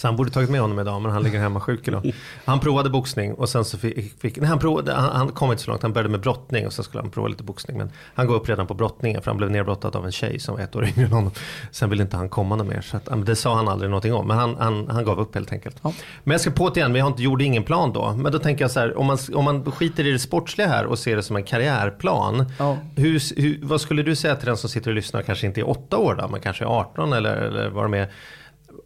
[0.00, 2.12] Så han borde tagit med honom idag men han ligger hemma sjuk idag.
[2.44, 5.62] Han provade boxning och sen så fick, fick nej, han, provade, han, han kom inte
[5.62, 5.82] så långt.
[5.82, 7.78] Han började med brottning och sen skulle han prova lite boxning.
[7.78, 10.54] Men han gav upp redan på brottningen för han blev nerbrottad av en tjej som
[10.54, 11.32] var ett år yngre än honom.
[11.70, 12.80] Sen ville inte han komma något mer.
[12.80, 14.26] Så att, det sa han aldrig någonting om.
[14.28, 15.76] Men han, han, han gav upp helt enkelt.
[15.82, 15.92] Ja.
[16.24, 18.12] Men jag ska på det igen, vi har inte, gjorde ingen plan då.
[18.12, 20.86] Men då tänker jag så här, om man, om man skiter i det sportsliga här
[20.86, 22.52] och ser det som en karriärplan.
[22.58, 22.78] Ja.
[22.96, 25.68] Hur, hur, vad skulle du säga till den som sitter och lyssnar, kanske inte är
[25.68, 28.08] åtta år då, men kanske är 18 eller, eller vad de är.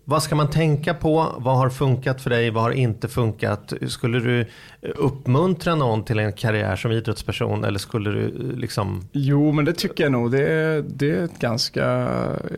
[0.04, 1.34] Vad ska man tänka på?
[1.38, 2.50] Vad har funkat för dig?
[2.50, 3.72] Vad har inte funkat?
[3.88, 4.46] Skulle du
[4.96, 9.08] uppmuntra någon till en karriär som idrottsperson eller skulle du liksom?
[9.12, 10.30] Jo, men det tycker jag nog.
[10.30, 12.08] Det är, det är ett ganska,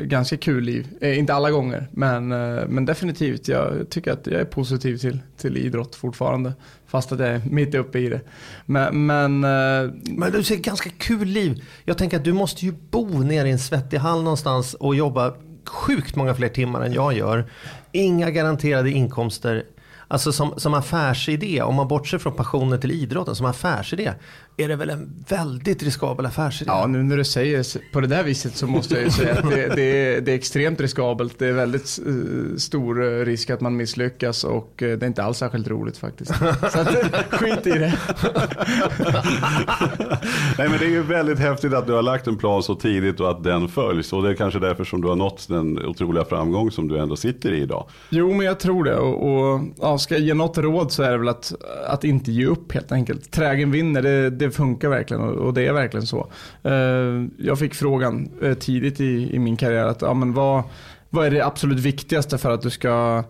[0.00, 0.86] ganska kul liv.
[1.00, 3.48] Eh, inte alla gånger, men, eh, men definitivt.
[3.48, 6.52] Jag tycker att jag är positiv till, till idrott fortfarande.
[6.86, 8.20] Fast att jag är mitt uppe i det.
[8.66, 11.64] Men, men, eh, Men du ser ganska kul liv.
[11.84, 15.34] Jag tänker att du måste ju bo nere i en svettig hall någonstans och jobba
[15.68, 17.44] sjukt många fler timmar än jag gör.
[17.92, 19.64] Inga garanterade inkomster.
[20.08, 24.12] Alltså som, som affärsidé, om man bortser från passionen till idrotten, som affärsidé
[24.58, 26.70] är det väl en väldigt riskabel affärsidé?
[26.70, 29.50] Ja, nu när du säger på det där viset så måste jag ju säga att
[29.50, 31.38] det, det, är, det är extremt riskabelt.
[31.38, 35.24] Det är väldigt uh, stor eh, risk att man misslyckas och uh, det är inte
[35.24, 36.34] alls särskilt roligt faktiskt.
[36.72, 36.88] Så att,
[37.30, 37.78] skit i det.
[40.58, 43.20] Nej men det är ju väldigt häftigt att du har lagt en plan så tidigt
[43.20, 44.12] och att den följs.
[44.12, 47.16] Och det är kanske därför som du har nått den otroliga framgång som du ändå
[47.16, 47.88] sitter i idag.
[48.08, 48.96] Jo, men jag tror det.
[48.96, 51.52] Och, och ja, ska jag ge något råd så är det väl att,
[51.86, 53.30] att inte ge upp helt enkelt.
[53.30, 56.30] Trägen vinner, det, det funkar verkligen och, det är verkligen så.
[56.66, 60.62] Uh, jag fick frågan uh, tidigt i, i min karriär att ja, men vad,
[61.10, 63.24] vad är det absolut viktigaste för att du ska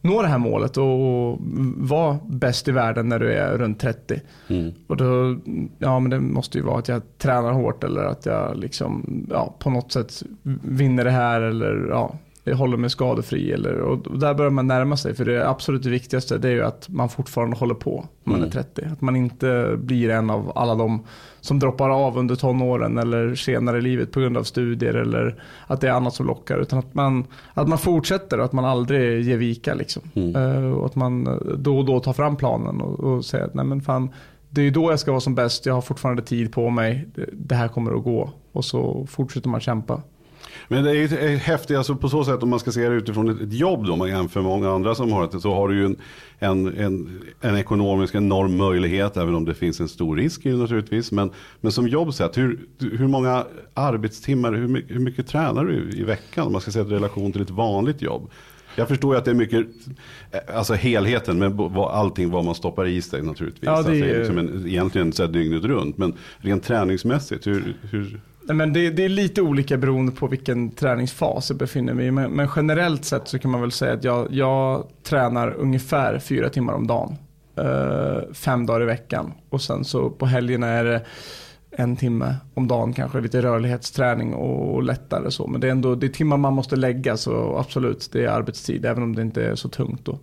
[0.00, 1.38] nå det här målet och
[1.76, 4.20] vara bäst i världen när du är runt 30.
[4.48, 4.72] Mm.
[4.86, 5.36] Och då,
[5.78, 9.54] ja men det måste ju vara att jag tränar hårt eller att jag liksom, ja,
[9.58, 10.22] på något sätt
[10.62, 12.16] vinner det här eller ja,
[12.54, 13.52] håller mig skadefri.
[13.52, 15.14] Eller, och där börjar man närma sig.
[15.14, 18.48] För det absolut viktigaste det är ju att man fortfarande håller på när man mm.
[18.48, 18.82] är 30.
[18.92, 21.04] Att man inte blir en av alla de
[21.40, 25.80] som droppar av under tonåren eller senare i livet på grund av studier eller att
[25.80, 26.58] det är annat som lockar.
[26.58, 27.24] Utan att man,
[27.54, 29.74] att man fortsätter och att man aldrig ger vika.
[29.74, 30.02] Liksom.
[30.14, 30.36] Mm.
[30.36, 33.64] Uh, och att man då och då tar fram planen och, och säger att nej
[33.64, 34.10] men fan,
[34.50, 35.66] det är då jag ska vara som bäst.
[35.66, 37.08] Jag har fortfarande tid på mig.
[37.32, 38.30] Det här kommer att gå.
[38.52, 40.02] Och så fortsätter man kämpa.
[40.68, 43.42] Men det är ju häftigt, alltså på så sätt om man ska se det utifrån
[43.42, 45.74] ett jobb då, om man jämför med många andra som har det, så har du
[45.78, 45.96] ju en,
[46.38, 50.56] en, en, en ekonomisk enorm möjlighet, även om det finns en stor risk i det
[50.56, 51.12] naturligtvis.
[51.12, 51.30] Men,
[51.60, 53.44] men som jobb sett, hur, hur många
[53.74, 56.46] arbetstimmar, hur mycket, hur mycket tränar du i veckan?
[56.46, 58.30] Om man ska säga i relation till ett vanligt jobb.
[58.78, 59.66] Jag förstår ju att det är mycket,
[60.54, 63.66] alltså helheten med allting vad man stoppar i sig naturligtvis.
[63.66, 65.98] Ja, det är, alltså, liksom en, egentligen så dygnet runt.
[65.98, 68.20] Men rent träningsmässigt, hur, hur
[68.54, 72.10] men det, det, är lite olika beroende på vilken träningsfas jag befinner mig i.
[72.10, 76.48] Men, men generellt sett så kan man väl säga att jag, jag tränar ungefär fyra
[76.48, 77.16] timmar om dagen.
[77.60, 79.32] Uh, fem dagar i veckan.
[79.48, 81.04] Och sen så på helgerna är det
[81.70, 83.20] en timme om dagen kanske.
[83.20, 85.46] Lite rörlighetsträning och, och lättare så.
[85.46, 88.84] Men det är ändå det är timmar man måste lägga så absolut det är arbetstid.
[88.84, 90.18] Även om det inte är så tungt då.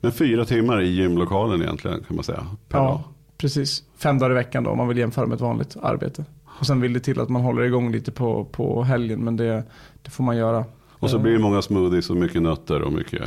[0.00, 2.46] Men fyra timmar i gymlokalen egentligen kan man säga?
[2.68, 3.00] ja, dag.
[3.38, 3.82] precis.
[3.96, 6.24] Fem dagar i veckan då om man vill jämföra med ett vanligt arbete.
[6.58, 9.62] Och sen vill det till att man håller igång lite på, på helgen men det,
[10.02, 10.64] det får man göra.
[11.00, 13.22] Och så blir det många smoothies och mycket nötter och mycket.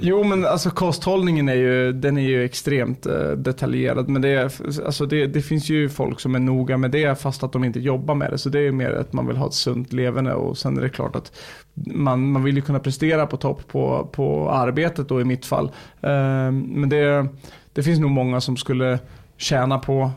[0.00, 4.08] Jo men alltså kosthållningen är ju, den är ju extremt eh, detaljerad.
[4.08, 4.44] Men det, är,
[4.84, 7.80] alltså det, det, finns ju folk som är noga med det fast att de inte
[7.80, 8.38] jobbar med det.
[8.38, 10.88] Så det är mer att man vill ha ett sunt levande och sen är det
[10.88, 11.32] klart att
[11.74, 15.66] man, man vill ju kunna prestera på topp på, på arbetet då i mitt fall.
[16.00, 17.26] Eh, men det,
[17.72, 18.98] det finns nog många som skulle
[19.36, 20.10] tjäna på Eh,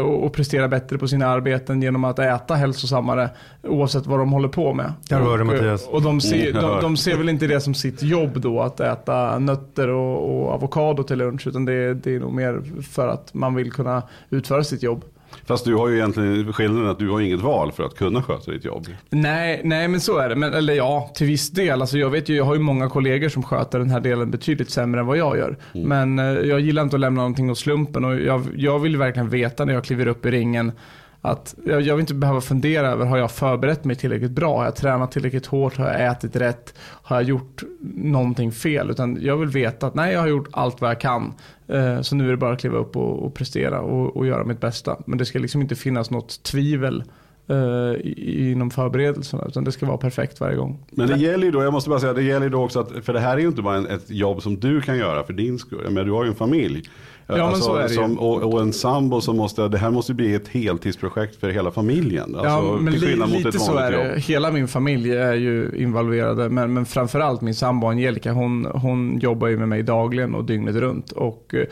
[0.00, 3.30] och prestera bättre på sina arbeten genom att äta hälsosammare
[3.62, 4.92] oavsett vad de håller på med.
[5.08, 5.86] Jag hör det Mattias.
[5.86, 9.38] Och de ser, de, de, ser väl inte det som sitt jobb då att äta
[9.38, 13.54] nötter och, och avokado till lunch utan det, det är nog mer för att man
[13.54, 15.04] vill kunna utföra sitt jobb.
[15.46, 18.50] Fast du har ju egentligen skillnaden att du har inget val för att kunna sköta
[18.50, 18.86] ditt jobb.
[19.10, 20.36] Nej, nej men så är det.
[20.36, 21.80] Men, eller ja, till viss del.
[21.80, 24.70] Alltså jag vet ju, jag har ju många kollegor som sköter den här delen betydligt
[24.70, 25.56] sämre än vad jag gör.
[25.74, 25.88] Mm.
[25.88, 29.28] Men eh, jag gillar inte att lämna någonting åt slumpen och jag, jag vill verkligen
[29.28, 30.72] veta när jag kliver upp i ringen
[31.20, 34.56] att jag, jag vill inte behöva fundera över, har jag förberett mig tillräckligt bra?
[34.56, 35.76] Har jag tränat tillräckligt hårt?
[35.76, 36.74] Har jag ätit rätt?
[36.78, 37.62] Har jag gjort
[37.94, 38.90] någonting fel?
[38.90, 41.34] Utan jag vill veta att nej, jag har gjort allt vad jag kan.
[41.68, 44.44] Eh, så nu är det bara att kliva upp och, och prestera och, och, göra
[44.44, 44.96] mitt bästa.
[45.06, 47.04] Men det ska liksom inte finnas något tvivel
[47.50, 49.44] uh, inom förberedelserna.
[49.48, 50.78] Utan det ska vara perfekt varje gång.
[50.90, 53.04] Men det gäller ju då, jag måste bara säga, det gäller ju då också att,
[53.04, 55.32] för det här är ju inte bara en, ett jobb som du kan göra för
[55.32, 55.90] din skull.
[55.90, 56.88] Men du har ju en familj.
[57.36, 59.90] Ja, alltså, men så är det som, och, och, en sambo som måste, det här
[59.90, 62.34] måste bli ett heltidsprojekt för hela familjen.
[62.34, 64.08] Alltså, ja, men li, lite så är det.
[64.08, 64.18] Jobb.
[64.18, 66.48] Hela min familj är ju involverade.
[66.48, 70.74] Men, men framförallt min sambo Angelica, hon, hon jobbar ju med mig dagligen och dygnet
[70.76, 71.12] runt.
[71.12, 71.64] Och uh,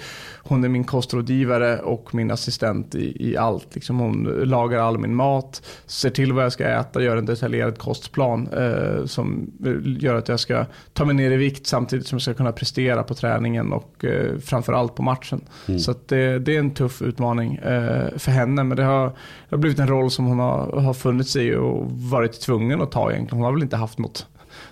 [0.48, 3.74] hon är min kostrådgivare och min assistent i, i allt.
[3.74, 7.78] Liksom hon lagar all min mat, ser till vad jag ska äta, gör en detaljerad
[7.78, 9.52] kostplan uh, som
[10.00, 13.02] gör att jag ska ta mig ner i vikt samtidigt som jag ska kunna prestera
[13.02, 15.40] på träningen och uh, framförallt på matchen.
[15.68, 15.80] Mm.
[15.80, 18.64] Så det, det, är en tuff utmaning eh, för henne.
[18.64, 19.14] Men det har, det
[19.50, 23.12] har blivit en roll som hon har, har funnits i och varit tvungen att ta
[23.12, 23.36] egentligen.
[23.36, 24.26] Hon har väl inte haft något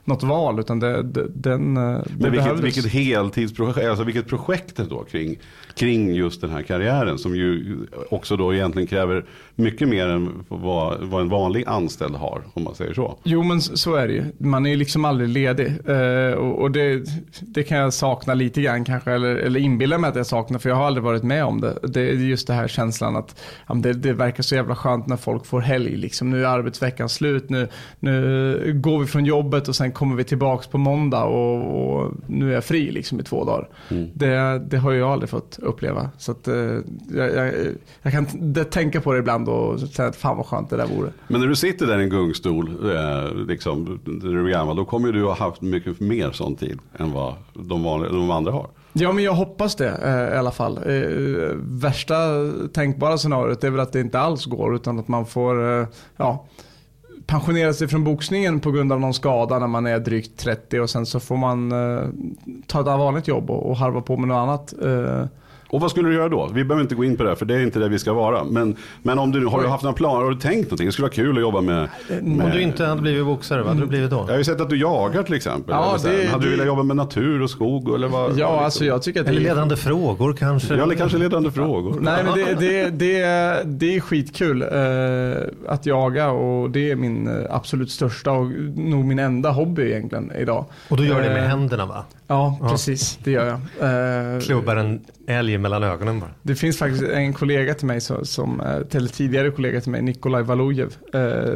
[0.05, 4.77] något val utan det, det, den, eh, det Men vilket, vilket heltidsprojekt, alltså vilket projekt
[4.77, 5.39] då kring,
[5.75, 7.77] kring just den här karriären som ju
[8.11, 9.25] också då egentligen kräver
[9.55, 13.19] mycket mer än vad, vad en vanlig anställd har om man säger så.
[13.23, 14.25] Jo men så är det ju.
[14.39, 15.73] Man är ju liksom aldrig ledig.
[15.87, 17.05] Eh, och och det,
[17.41, 20.69] det kan jag sakna lite grann kanske, eller, eller inbilla mig att jag saknar för
[20.69, 21.79] jag har aldrig varit med om det.
[21.83, 25.17] Det är just det här känslan att ja, det, det verkar så jävla skönt när
[25.17, 25.97] folk får helg.
[25.97, 26.31] Liksom.
[26.31, 27.69] Nu är arbetsveckan slut, nu,
[28.01, 32.51] nu går vi från jobbet och sen kommer vi tillbaks på måndag och, och nu
[32.51, 33.69] är jag fri liksom, i två dagar.
[34.15, 36.11] Det, det har jag aldrig fått uppleva.
[36.19, 36.55] Så att, eh,
[37.09, 37.55] jag, jag,
[38.03, 38.27] jag kan
[38.71, 41.11] tänka på det ibland och säga att fan vad skönt det där vore.
[41.29, 44.85] Men när du sitter där i en gungstol, eh, liksom, när du är gammal, då
[44.85, 48.67] kommer du ha haft mycket mer sån tid än vad de, vanliga, de andra har.
[48.93, 50.79] Ja men jag hoppas det eh, i alla fall.
[50.87, 52.15] Eh, värsta
[52.73, 55.87] tänkbara scenariot är väl att det inte alls går utan att man får eh,
[56.17, 56.47] ja,
[57.27, 60.91] pensionera sig från boxningen på grund av någon skada när man är drygt 30 och
[60.91, 62.03] sen så får man eh,
[62.67, 64.75] ta ett vanligt jobb och, och harva på med något annat.
[64.85, 65.27] Eh,
[65.71, 66.49] Och vad skulle du göra då?
[66.55, 68.13] Vi behöver inte gå in på det, här, för det är inte det vi ska
[68.13, 68.45] vara.
[68.45, 70.87] Men, men om du har du haft några planer, har du tänkt någonting?
[70.87, 71.89] Det skulle vara kul att jobba med...
[72.23, 74.17] Om med du inte hade blivit boxare, vad hade du blivit då?
[74.17, 75.75] jag har ju sett att du jagar till exempel.
[75.75, 76.11] Ja, här.
[76.17, 77.95] det- hade du det- velat jobba med natur och skog?
[77.95, 80.75] Eller vad, ja vad alltså jag tycker att det Eller ledande frågor kanske?
[80.75, 81.97] Ja, eller kanske ledande frågor.
[82.01, 86.97] Nej men det, det, det, är- det är skitkul eh, att jaga och det är
[86.97, 90.65] min eh, absolut största och nog min enda hobby egentligen idag.
[90.89, 92.05] Och du gör det med Eh, händerna va?
[92.27, 92.69] Ja, Ja.
[92.69, 93.19] precis.
[93.25, 94.35] Det gör jag.
[94.35, 96.31] Eh, Klubbar en älg mellan ögonen bara.
[96.43, 98.61] Det finns faktiskt en kollega till mig, som, som,
[98.91, 100.95] eller tidigare kollega till mig, Nikolaj Valujev,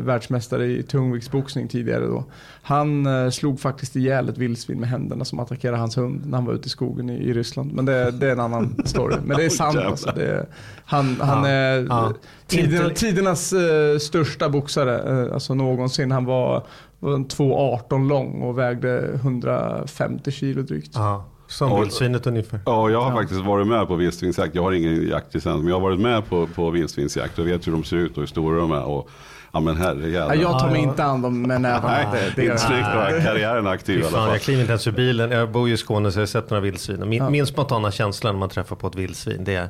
[0.00, 2.24] världsmästare i tungviktsboxning tidigare då.
[2.68, 6.46] Han eh, slog faktiskt ihjäl ett vildsvin med händerna som attackerade hans hund när han
[6.46, 7.72] var ute i skogen i, i Ryssland.
[7.72, 9.16] Men det, det är en annan story.
[9.24, 10.12] Men det är sant alltså.
[10.16, 10.46] Det är,
[10.84, 12.12] han han Ja, är ja.
[12.46, 16.10] tiderna, tidernas eh, största boxare, eh, alltså någonsin.
[16.10, 16.66] Han var,
[16.98, 20.90] var en 2,18 lång och vägde 150 kilo drygt.
[20.94, 22.60] Ja, som vildsvinet ungefär.
[22.66, 24.54] Ja, jag har faktiskt varit med på vildsvinsjakt.
[24.54, 27.72] Jag har ingen jaktlicens, men jag har varit med på, på vildsvinsjakt och vet hur
[27.72, 28.84] de ser ut och hur stora de är.
[28.84, 29.10] Och,
[29.58, 30.34] ja men herrejävlar.
[30.34, 31.88] Ja, jag tar mig inte an dem med nävarna.
[31.96, 32.60] Nej, Det- är inte jag.
[32.60, 34.28] snyggt att ha karriären aktiv i alla fall.
[34.30, 35.30] jag kliver inte ens ur bilen.
[35.30, 37.08] Jag bor ju i Skåne så jag har sett några vildsvin.
[37.08, 37.30] Min, Ja.
[37.30, 39.68] min spontana känsla när man träffar på ett vildsvin det är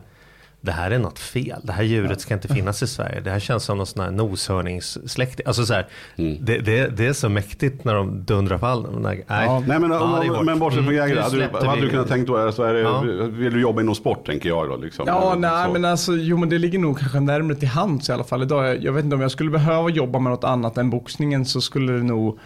[0.60, 1.60] det här är något fel.
[1.62, 3.20] Det här djuret ska inte finnas i Sverige.
[3.20, 5.46] Det här känns som någon sån här noshörningssläkting.
[5.46, 5.86] Alltså så här,
[6.16, 6.36] Mm.
[6.40, 9.24] det, det, det är så mäktigt när de dundrar på all Nej.
[9.28, 9.62] Ja.
[9.66, 10.44] Nej men, hårt.
[10.44, 12.52] men bortsett från Mm, jägare, nu hade du, vad hade du kunnat tänkt då?
[12.52, 13.00] Så är det, Ja.
[13.28, 14.76] Vill du jobba inom sport tänker jag då?
[14.76, 15.72] Liksom, Ja, Eller nej så.
[15.72, 18.68] men alltså, jo men det ligger nog kanske närmare till hands i alla fall idag.
[18.68, 21.60] Jag, jag vet inte om jag skulle behöva jobba med något annat än boxningen så
[21.60, 22.38] skulle det nog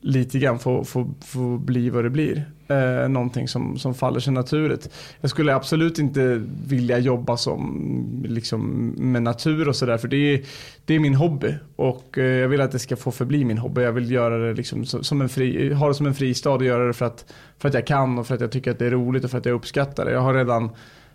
[0.00, 2.44] lite grann få, få, få bli vad det blir.
[2.68, 4.90] Eh, någonting som, som faller sig naturligt.
[5.20, 10.40] Jag skulle absolut inte vilja jobba som, liksom, med natur och sådär för det är,
[10.84, 13.80] det är min hobby och eh, jag vill att det ska få förbli min hobby.
[13.80, 16.64] Jag vill göra det liksom som, som en fri, ha det som en fristad och
[16.64, 18.86] göra det för att, för att jag kan och för att jag tycker att det
[18.86, 20.12] är roligt och för att jag uppskattar det.
[20.12, 20.70] Jag har redan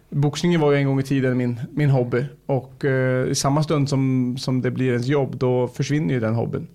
[0.09, 3.89] Boxningen var ju en gång i tiden min, min hobby och eh, i samma stund
[3.89, 6.67] som, som det blir ens jobb då försvinner ju den hobbyn.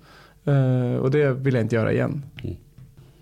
[0.50, 2.22] Eh, och det vill jag inte göra igen.
[2.42, 2.56] Mm.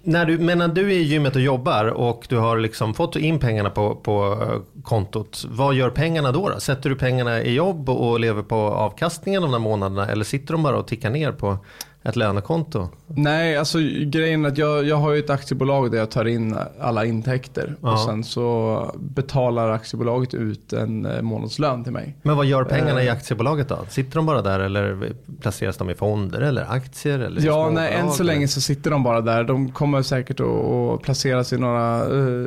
[0.03, 3.17] När du, men när du är i gymmet och jobbar och du har liksom fått
[3.17, 5.45] in pengarna på, på eh, kontot.
[5.49, 6.61] Vad gör pengarna då, då?
[6.61, 10.07] Sätter du pengarna i jobb och lever på avkastningen de där månaderna?
[10.07, 11.59] Eller sitter de bara och tickar ner på
[12.03, 12.89] ett lönekonto?
[13.07, 16.57] Nej, alltså grejen är att jag, jag har ju ett aktiebolag där jag tar in
[16.81, 17.93] alla intäkter Ja.
[17.93, 22.17] och sen så betalar aktiebolaget ut en eh, månadslön till mig.
[22.23, 23.07] Men vad gör pengarna Eh.
[23.07, 23.79] i aktiebolaget då?
[23.89, 27.19] Sitter de bara där eller placeras de i fonder eller aktier?
[27.19, 29.45] Eller Ja, nej, än så länge så sitter de bara där.
[29.45, 32.47] De kommer säkert att, placeras i några eh,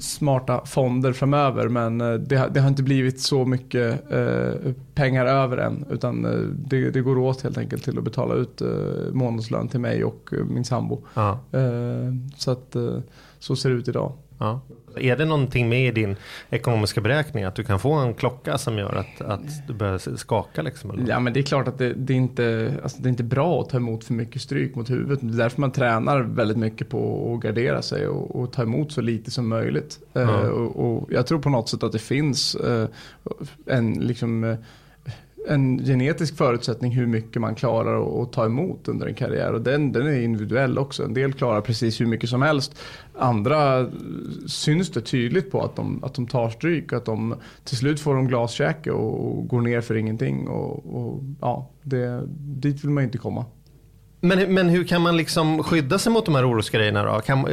[0.00, 1.68] smarta fonder framöver.
[1.68, 5.84] Men det, har- det har inte blivit så mycket eh, pengar över än.
[5.90, 6.22] Utan
[6.68, 8.68] det, det går åt helt enkelt till att betala ut eh,
[9.12, 11.02] månadslön till mig och eh, min sambo.
[11.14, 12.98] Ja, Eh, så att eh,
[13.38, 14.12] så ser det ut idag.
[14.38, 14.60] ja.
[14.98, 16.16] Är det någonting med i din
[16.50, 20.62] ekonomiska beräkning att du kan få en klocka som gör att, att du börjar skaka
[20.62, 20.90] liksom?
[20.90, 21.08] Eller?
[21.08, 23.60] Ja men det är klart att det, det, är inte, alltså det är inte bra
[23.60, 25.18] att ta emot för mycket stryk mot huvudet.
[25.22, 28.92] Det är därför man tränar väldigt mycket på att gardera sig och, och ta emot
[28.92, 29.98] så lite som möjligt.
[30.12, 30.20] Ja.
[30.20, 32.88] Eh, och, och jag tror på något sätt att det finns eh,
[33.66, 34.56] en, liksom, eh,
[35.48, 39.52] en genetisk förutsättning hur mycket man klarar att, ta emot under en karriär.
[39.52, 41.04] Och den, den är individuell också.
[41.04, 42.78] En del klarar precis hur mycket som helst.
[43.18, 43.90] Andra
[44.46, 46.92] syns det tydligt på att de, att de tar stryk.
[46.92, 47.34] Att de
[47.64, 50.48] till slut får de glaskäke och, och går ner för ingenting.
[50.48, 53.44] Och, och ja, det, dit vill man inte komma.
[54.20, 57.20] Men, men hur kan man liksom skydda sig mot de här orosgrejerna då?
[57.20, 57.46] Kan,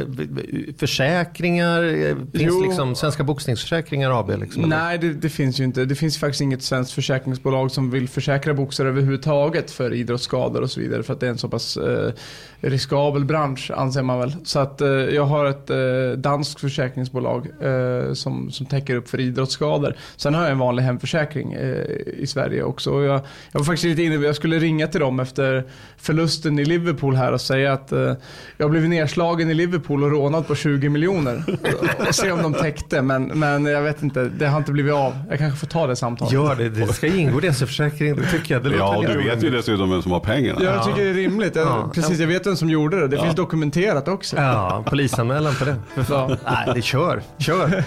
[0.78, 1.82] försäkringar?
[2.38, 2.62] Finns Jo.
[2.64, 4.30] liksom Svenska Boxningsförsäkringar AB?
[4.40, 4.62] Liksom?
[4.62, 5.84] Nej, det, det finns ju inte.
[5.84, 10.80] Det finns faktiskt inget svenskt försäkringsbolag som vill försäkra boxare överhuvudtaget för idrottsskador och så
[10.80, 11.02] vidare.
[11.02, 12.12] För att det är en så pass eh,
[12.60, 14.36] riskabel bransch anser man väl.
[14.44, 19.20] Så att eh, jag har ett eh, danskt försäkringsbolag eh, som, som täcker upp för
[19.20, 19.96] idrottsskador.
[20.16, 21.84] Sen har jag en vanlig hemförsäkring eh,
[22.16, 22.90] i Sverige också.
[22.90, 23.20] Och jag,
[23.52, 25.64] jag var faktiskt lite inne, jag skulle ringa till dem efter
[25.96, 27.98] förlusten i Liverpool här och säga att eh,
[28.56, 31.44] jag har blivit nedslagen i Liverpool och rånad på 20 miljoner.
[32.08, 33.02] och, se om de täckte.
[33.02, 35.12] Men, men jag vet inte, det har inte blivit av.
[35.30, 36.32] Jag kanske får ta det samtalet.
[36.34, 38.64] Gör det, det ska ingå i deras försäkring, det tycker jag.
[38.64, 40.60] Det Ja, och du vet ju dessutom vem som har pengarna.
[40.62, 41.56] Ja, jag tycker det är rimligt.
[41.56, 41.90] Jag, Ja.
[41.94, 43.08] Precis, jag vet vem som gjorde det.
[43.08, 44.36] Det finns dokumenterat också.
[44.36, 45.76] Ja, polisanmälan på det.
[46.10, 47.22] Ja, Nej, det kör.
[47.38, 47.84] Kör.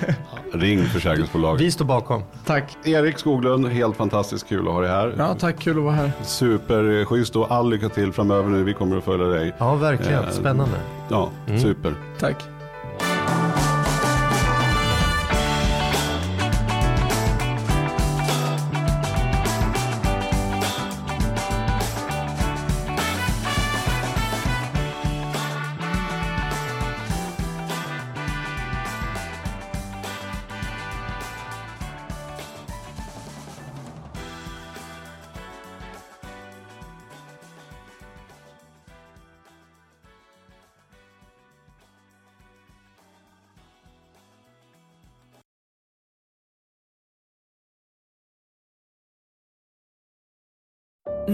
[0.54, 1.62] Ring försäkringsbolaget.
[1.62, 2.24] Vi står bakom.
[2.46, 2.78] tack.
[2.84, 5.14] Erik Skoglund, helt fantastiskt kul att ha dig här.
[5.18, 5.60] Ja, tack.
[5.60, 6.12] Kul att vara här.
[6.24, 8.64] Superschysst och all lycka till framöver nu.
[8.64, 9.54] Vi kommer att följa dig.
[9.58, 10.24] Ja, verkligen.
[10.24, 10.78] Eh, Spännande.
[11.10, 11.30] Ja,
[11.62, 11.94] super.
[12.20, 12.44] Tack.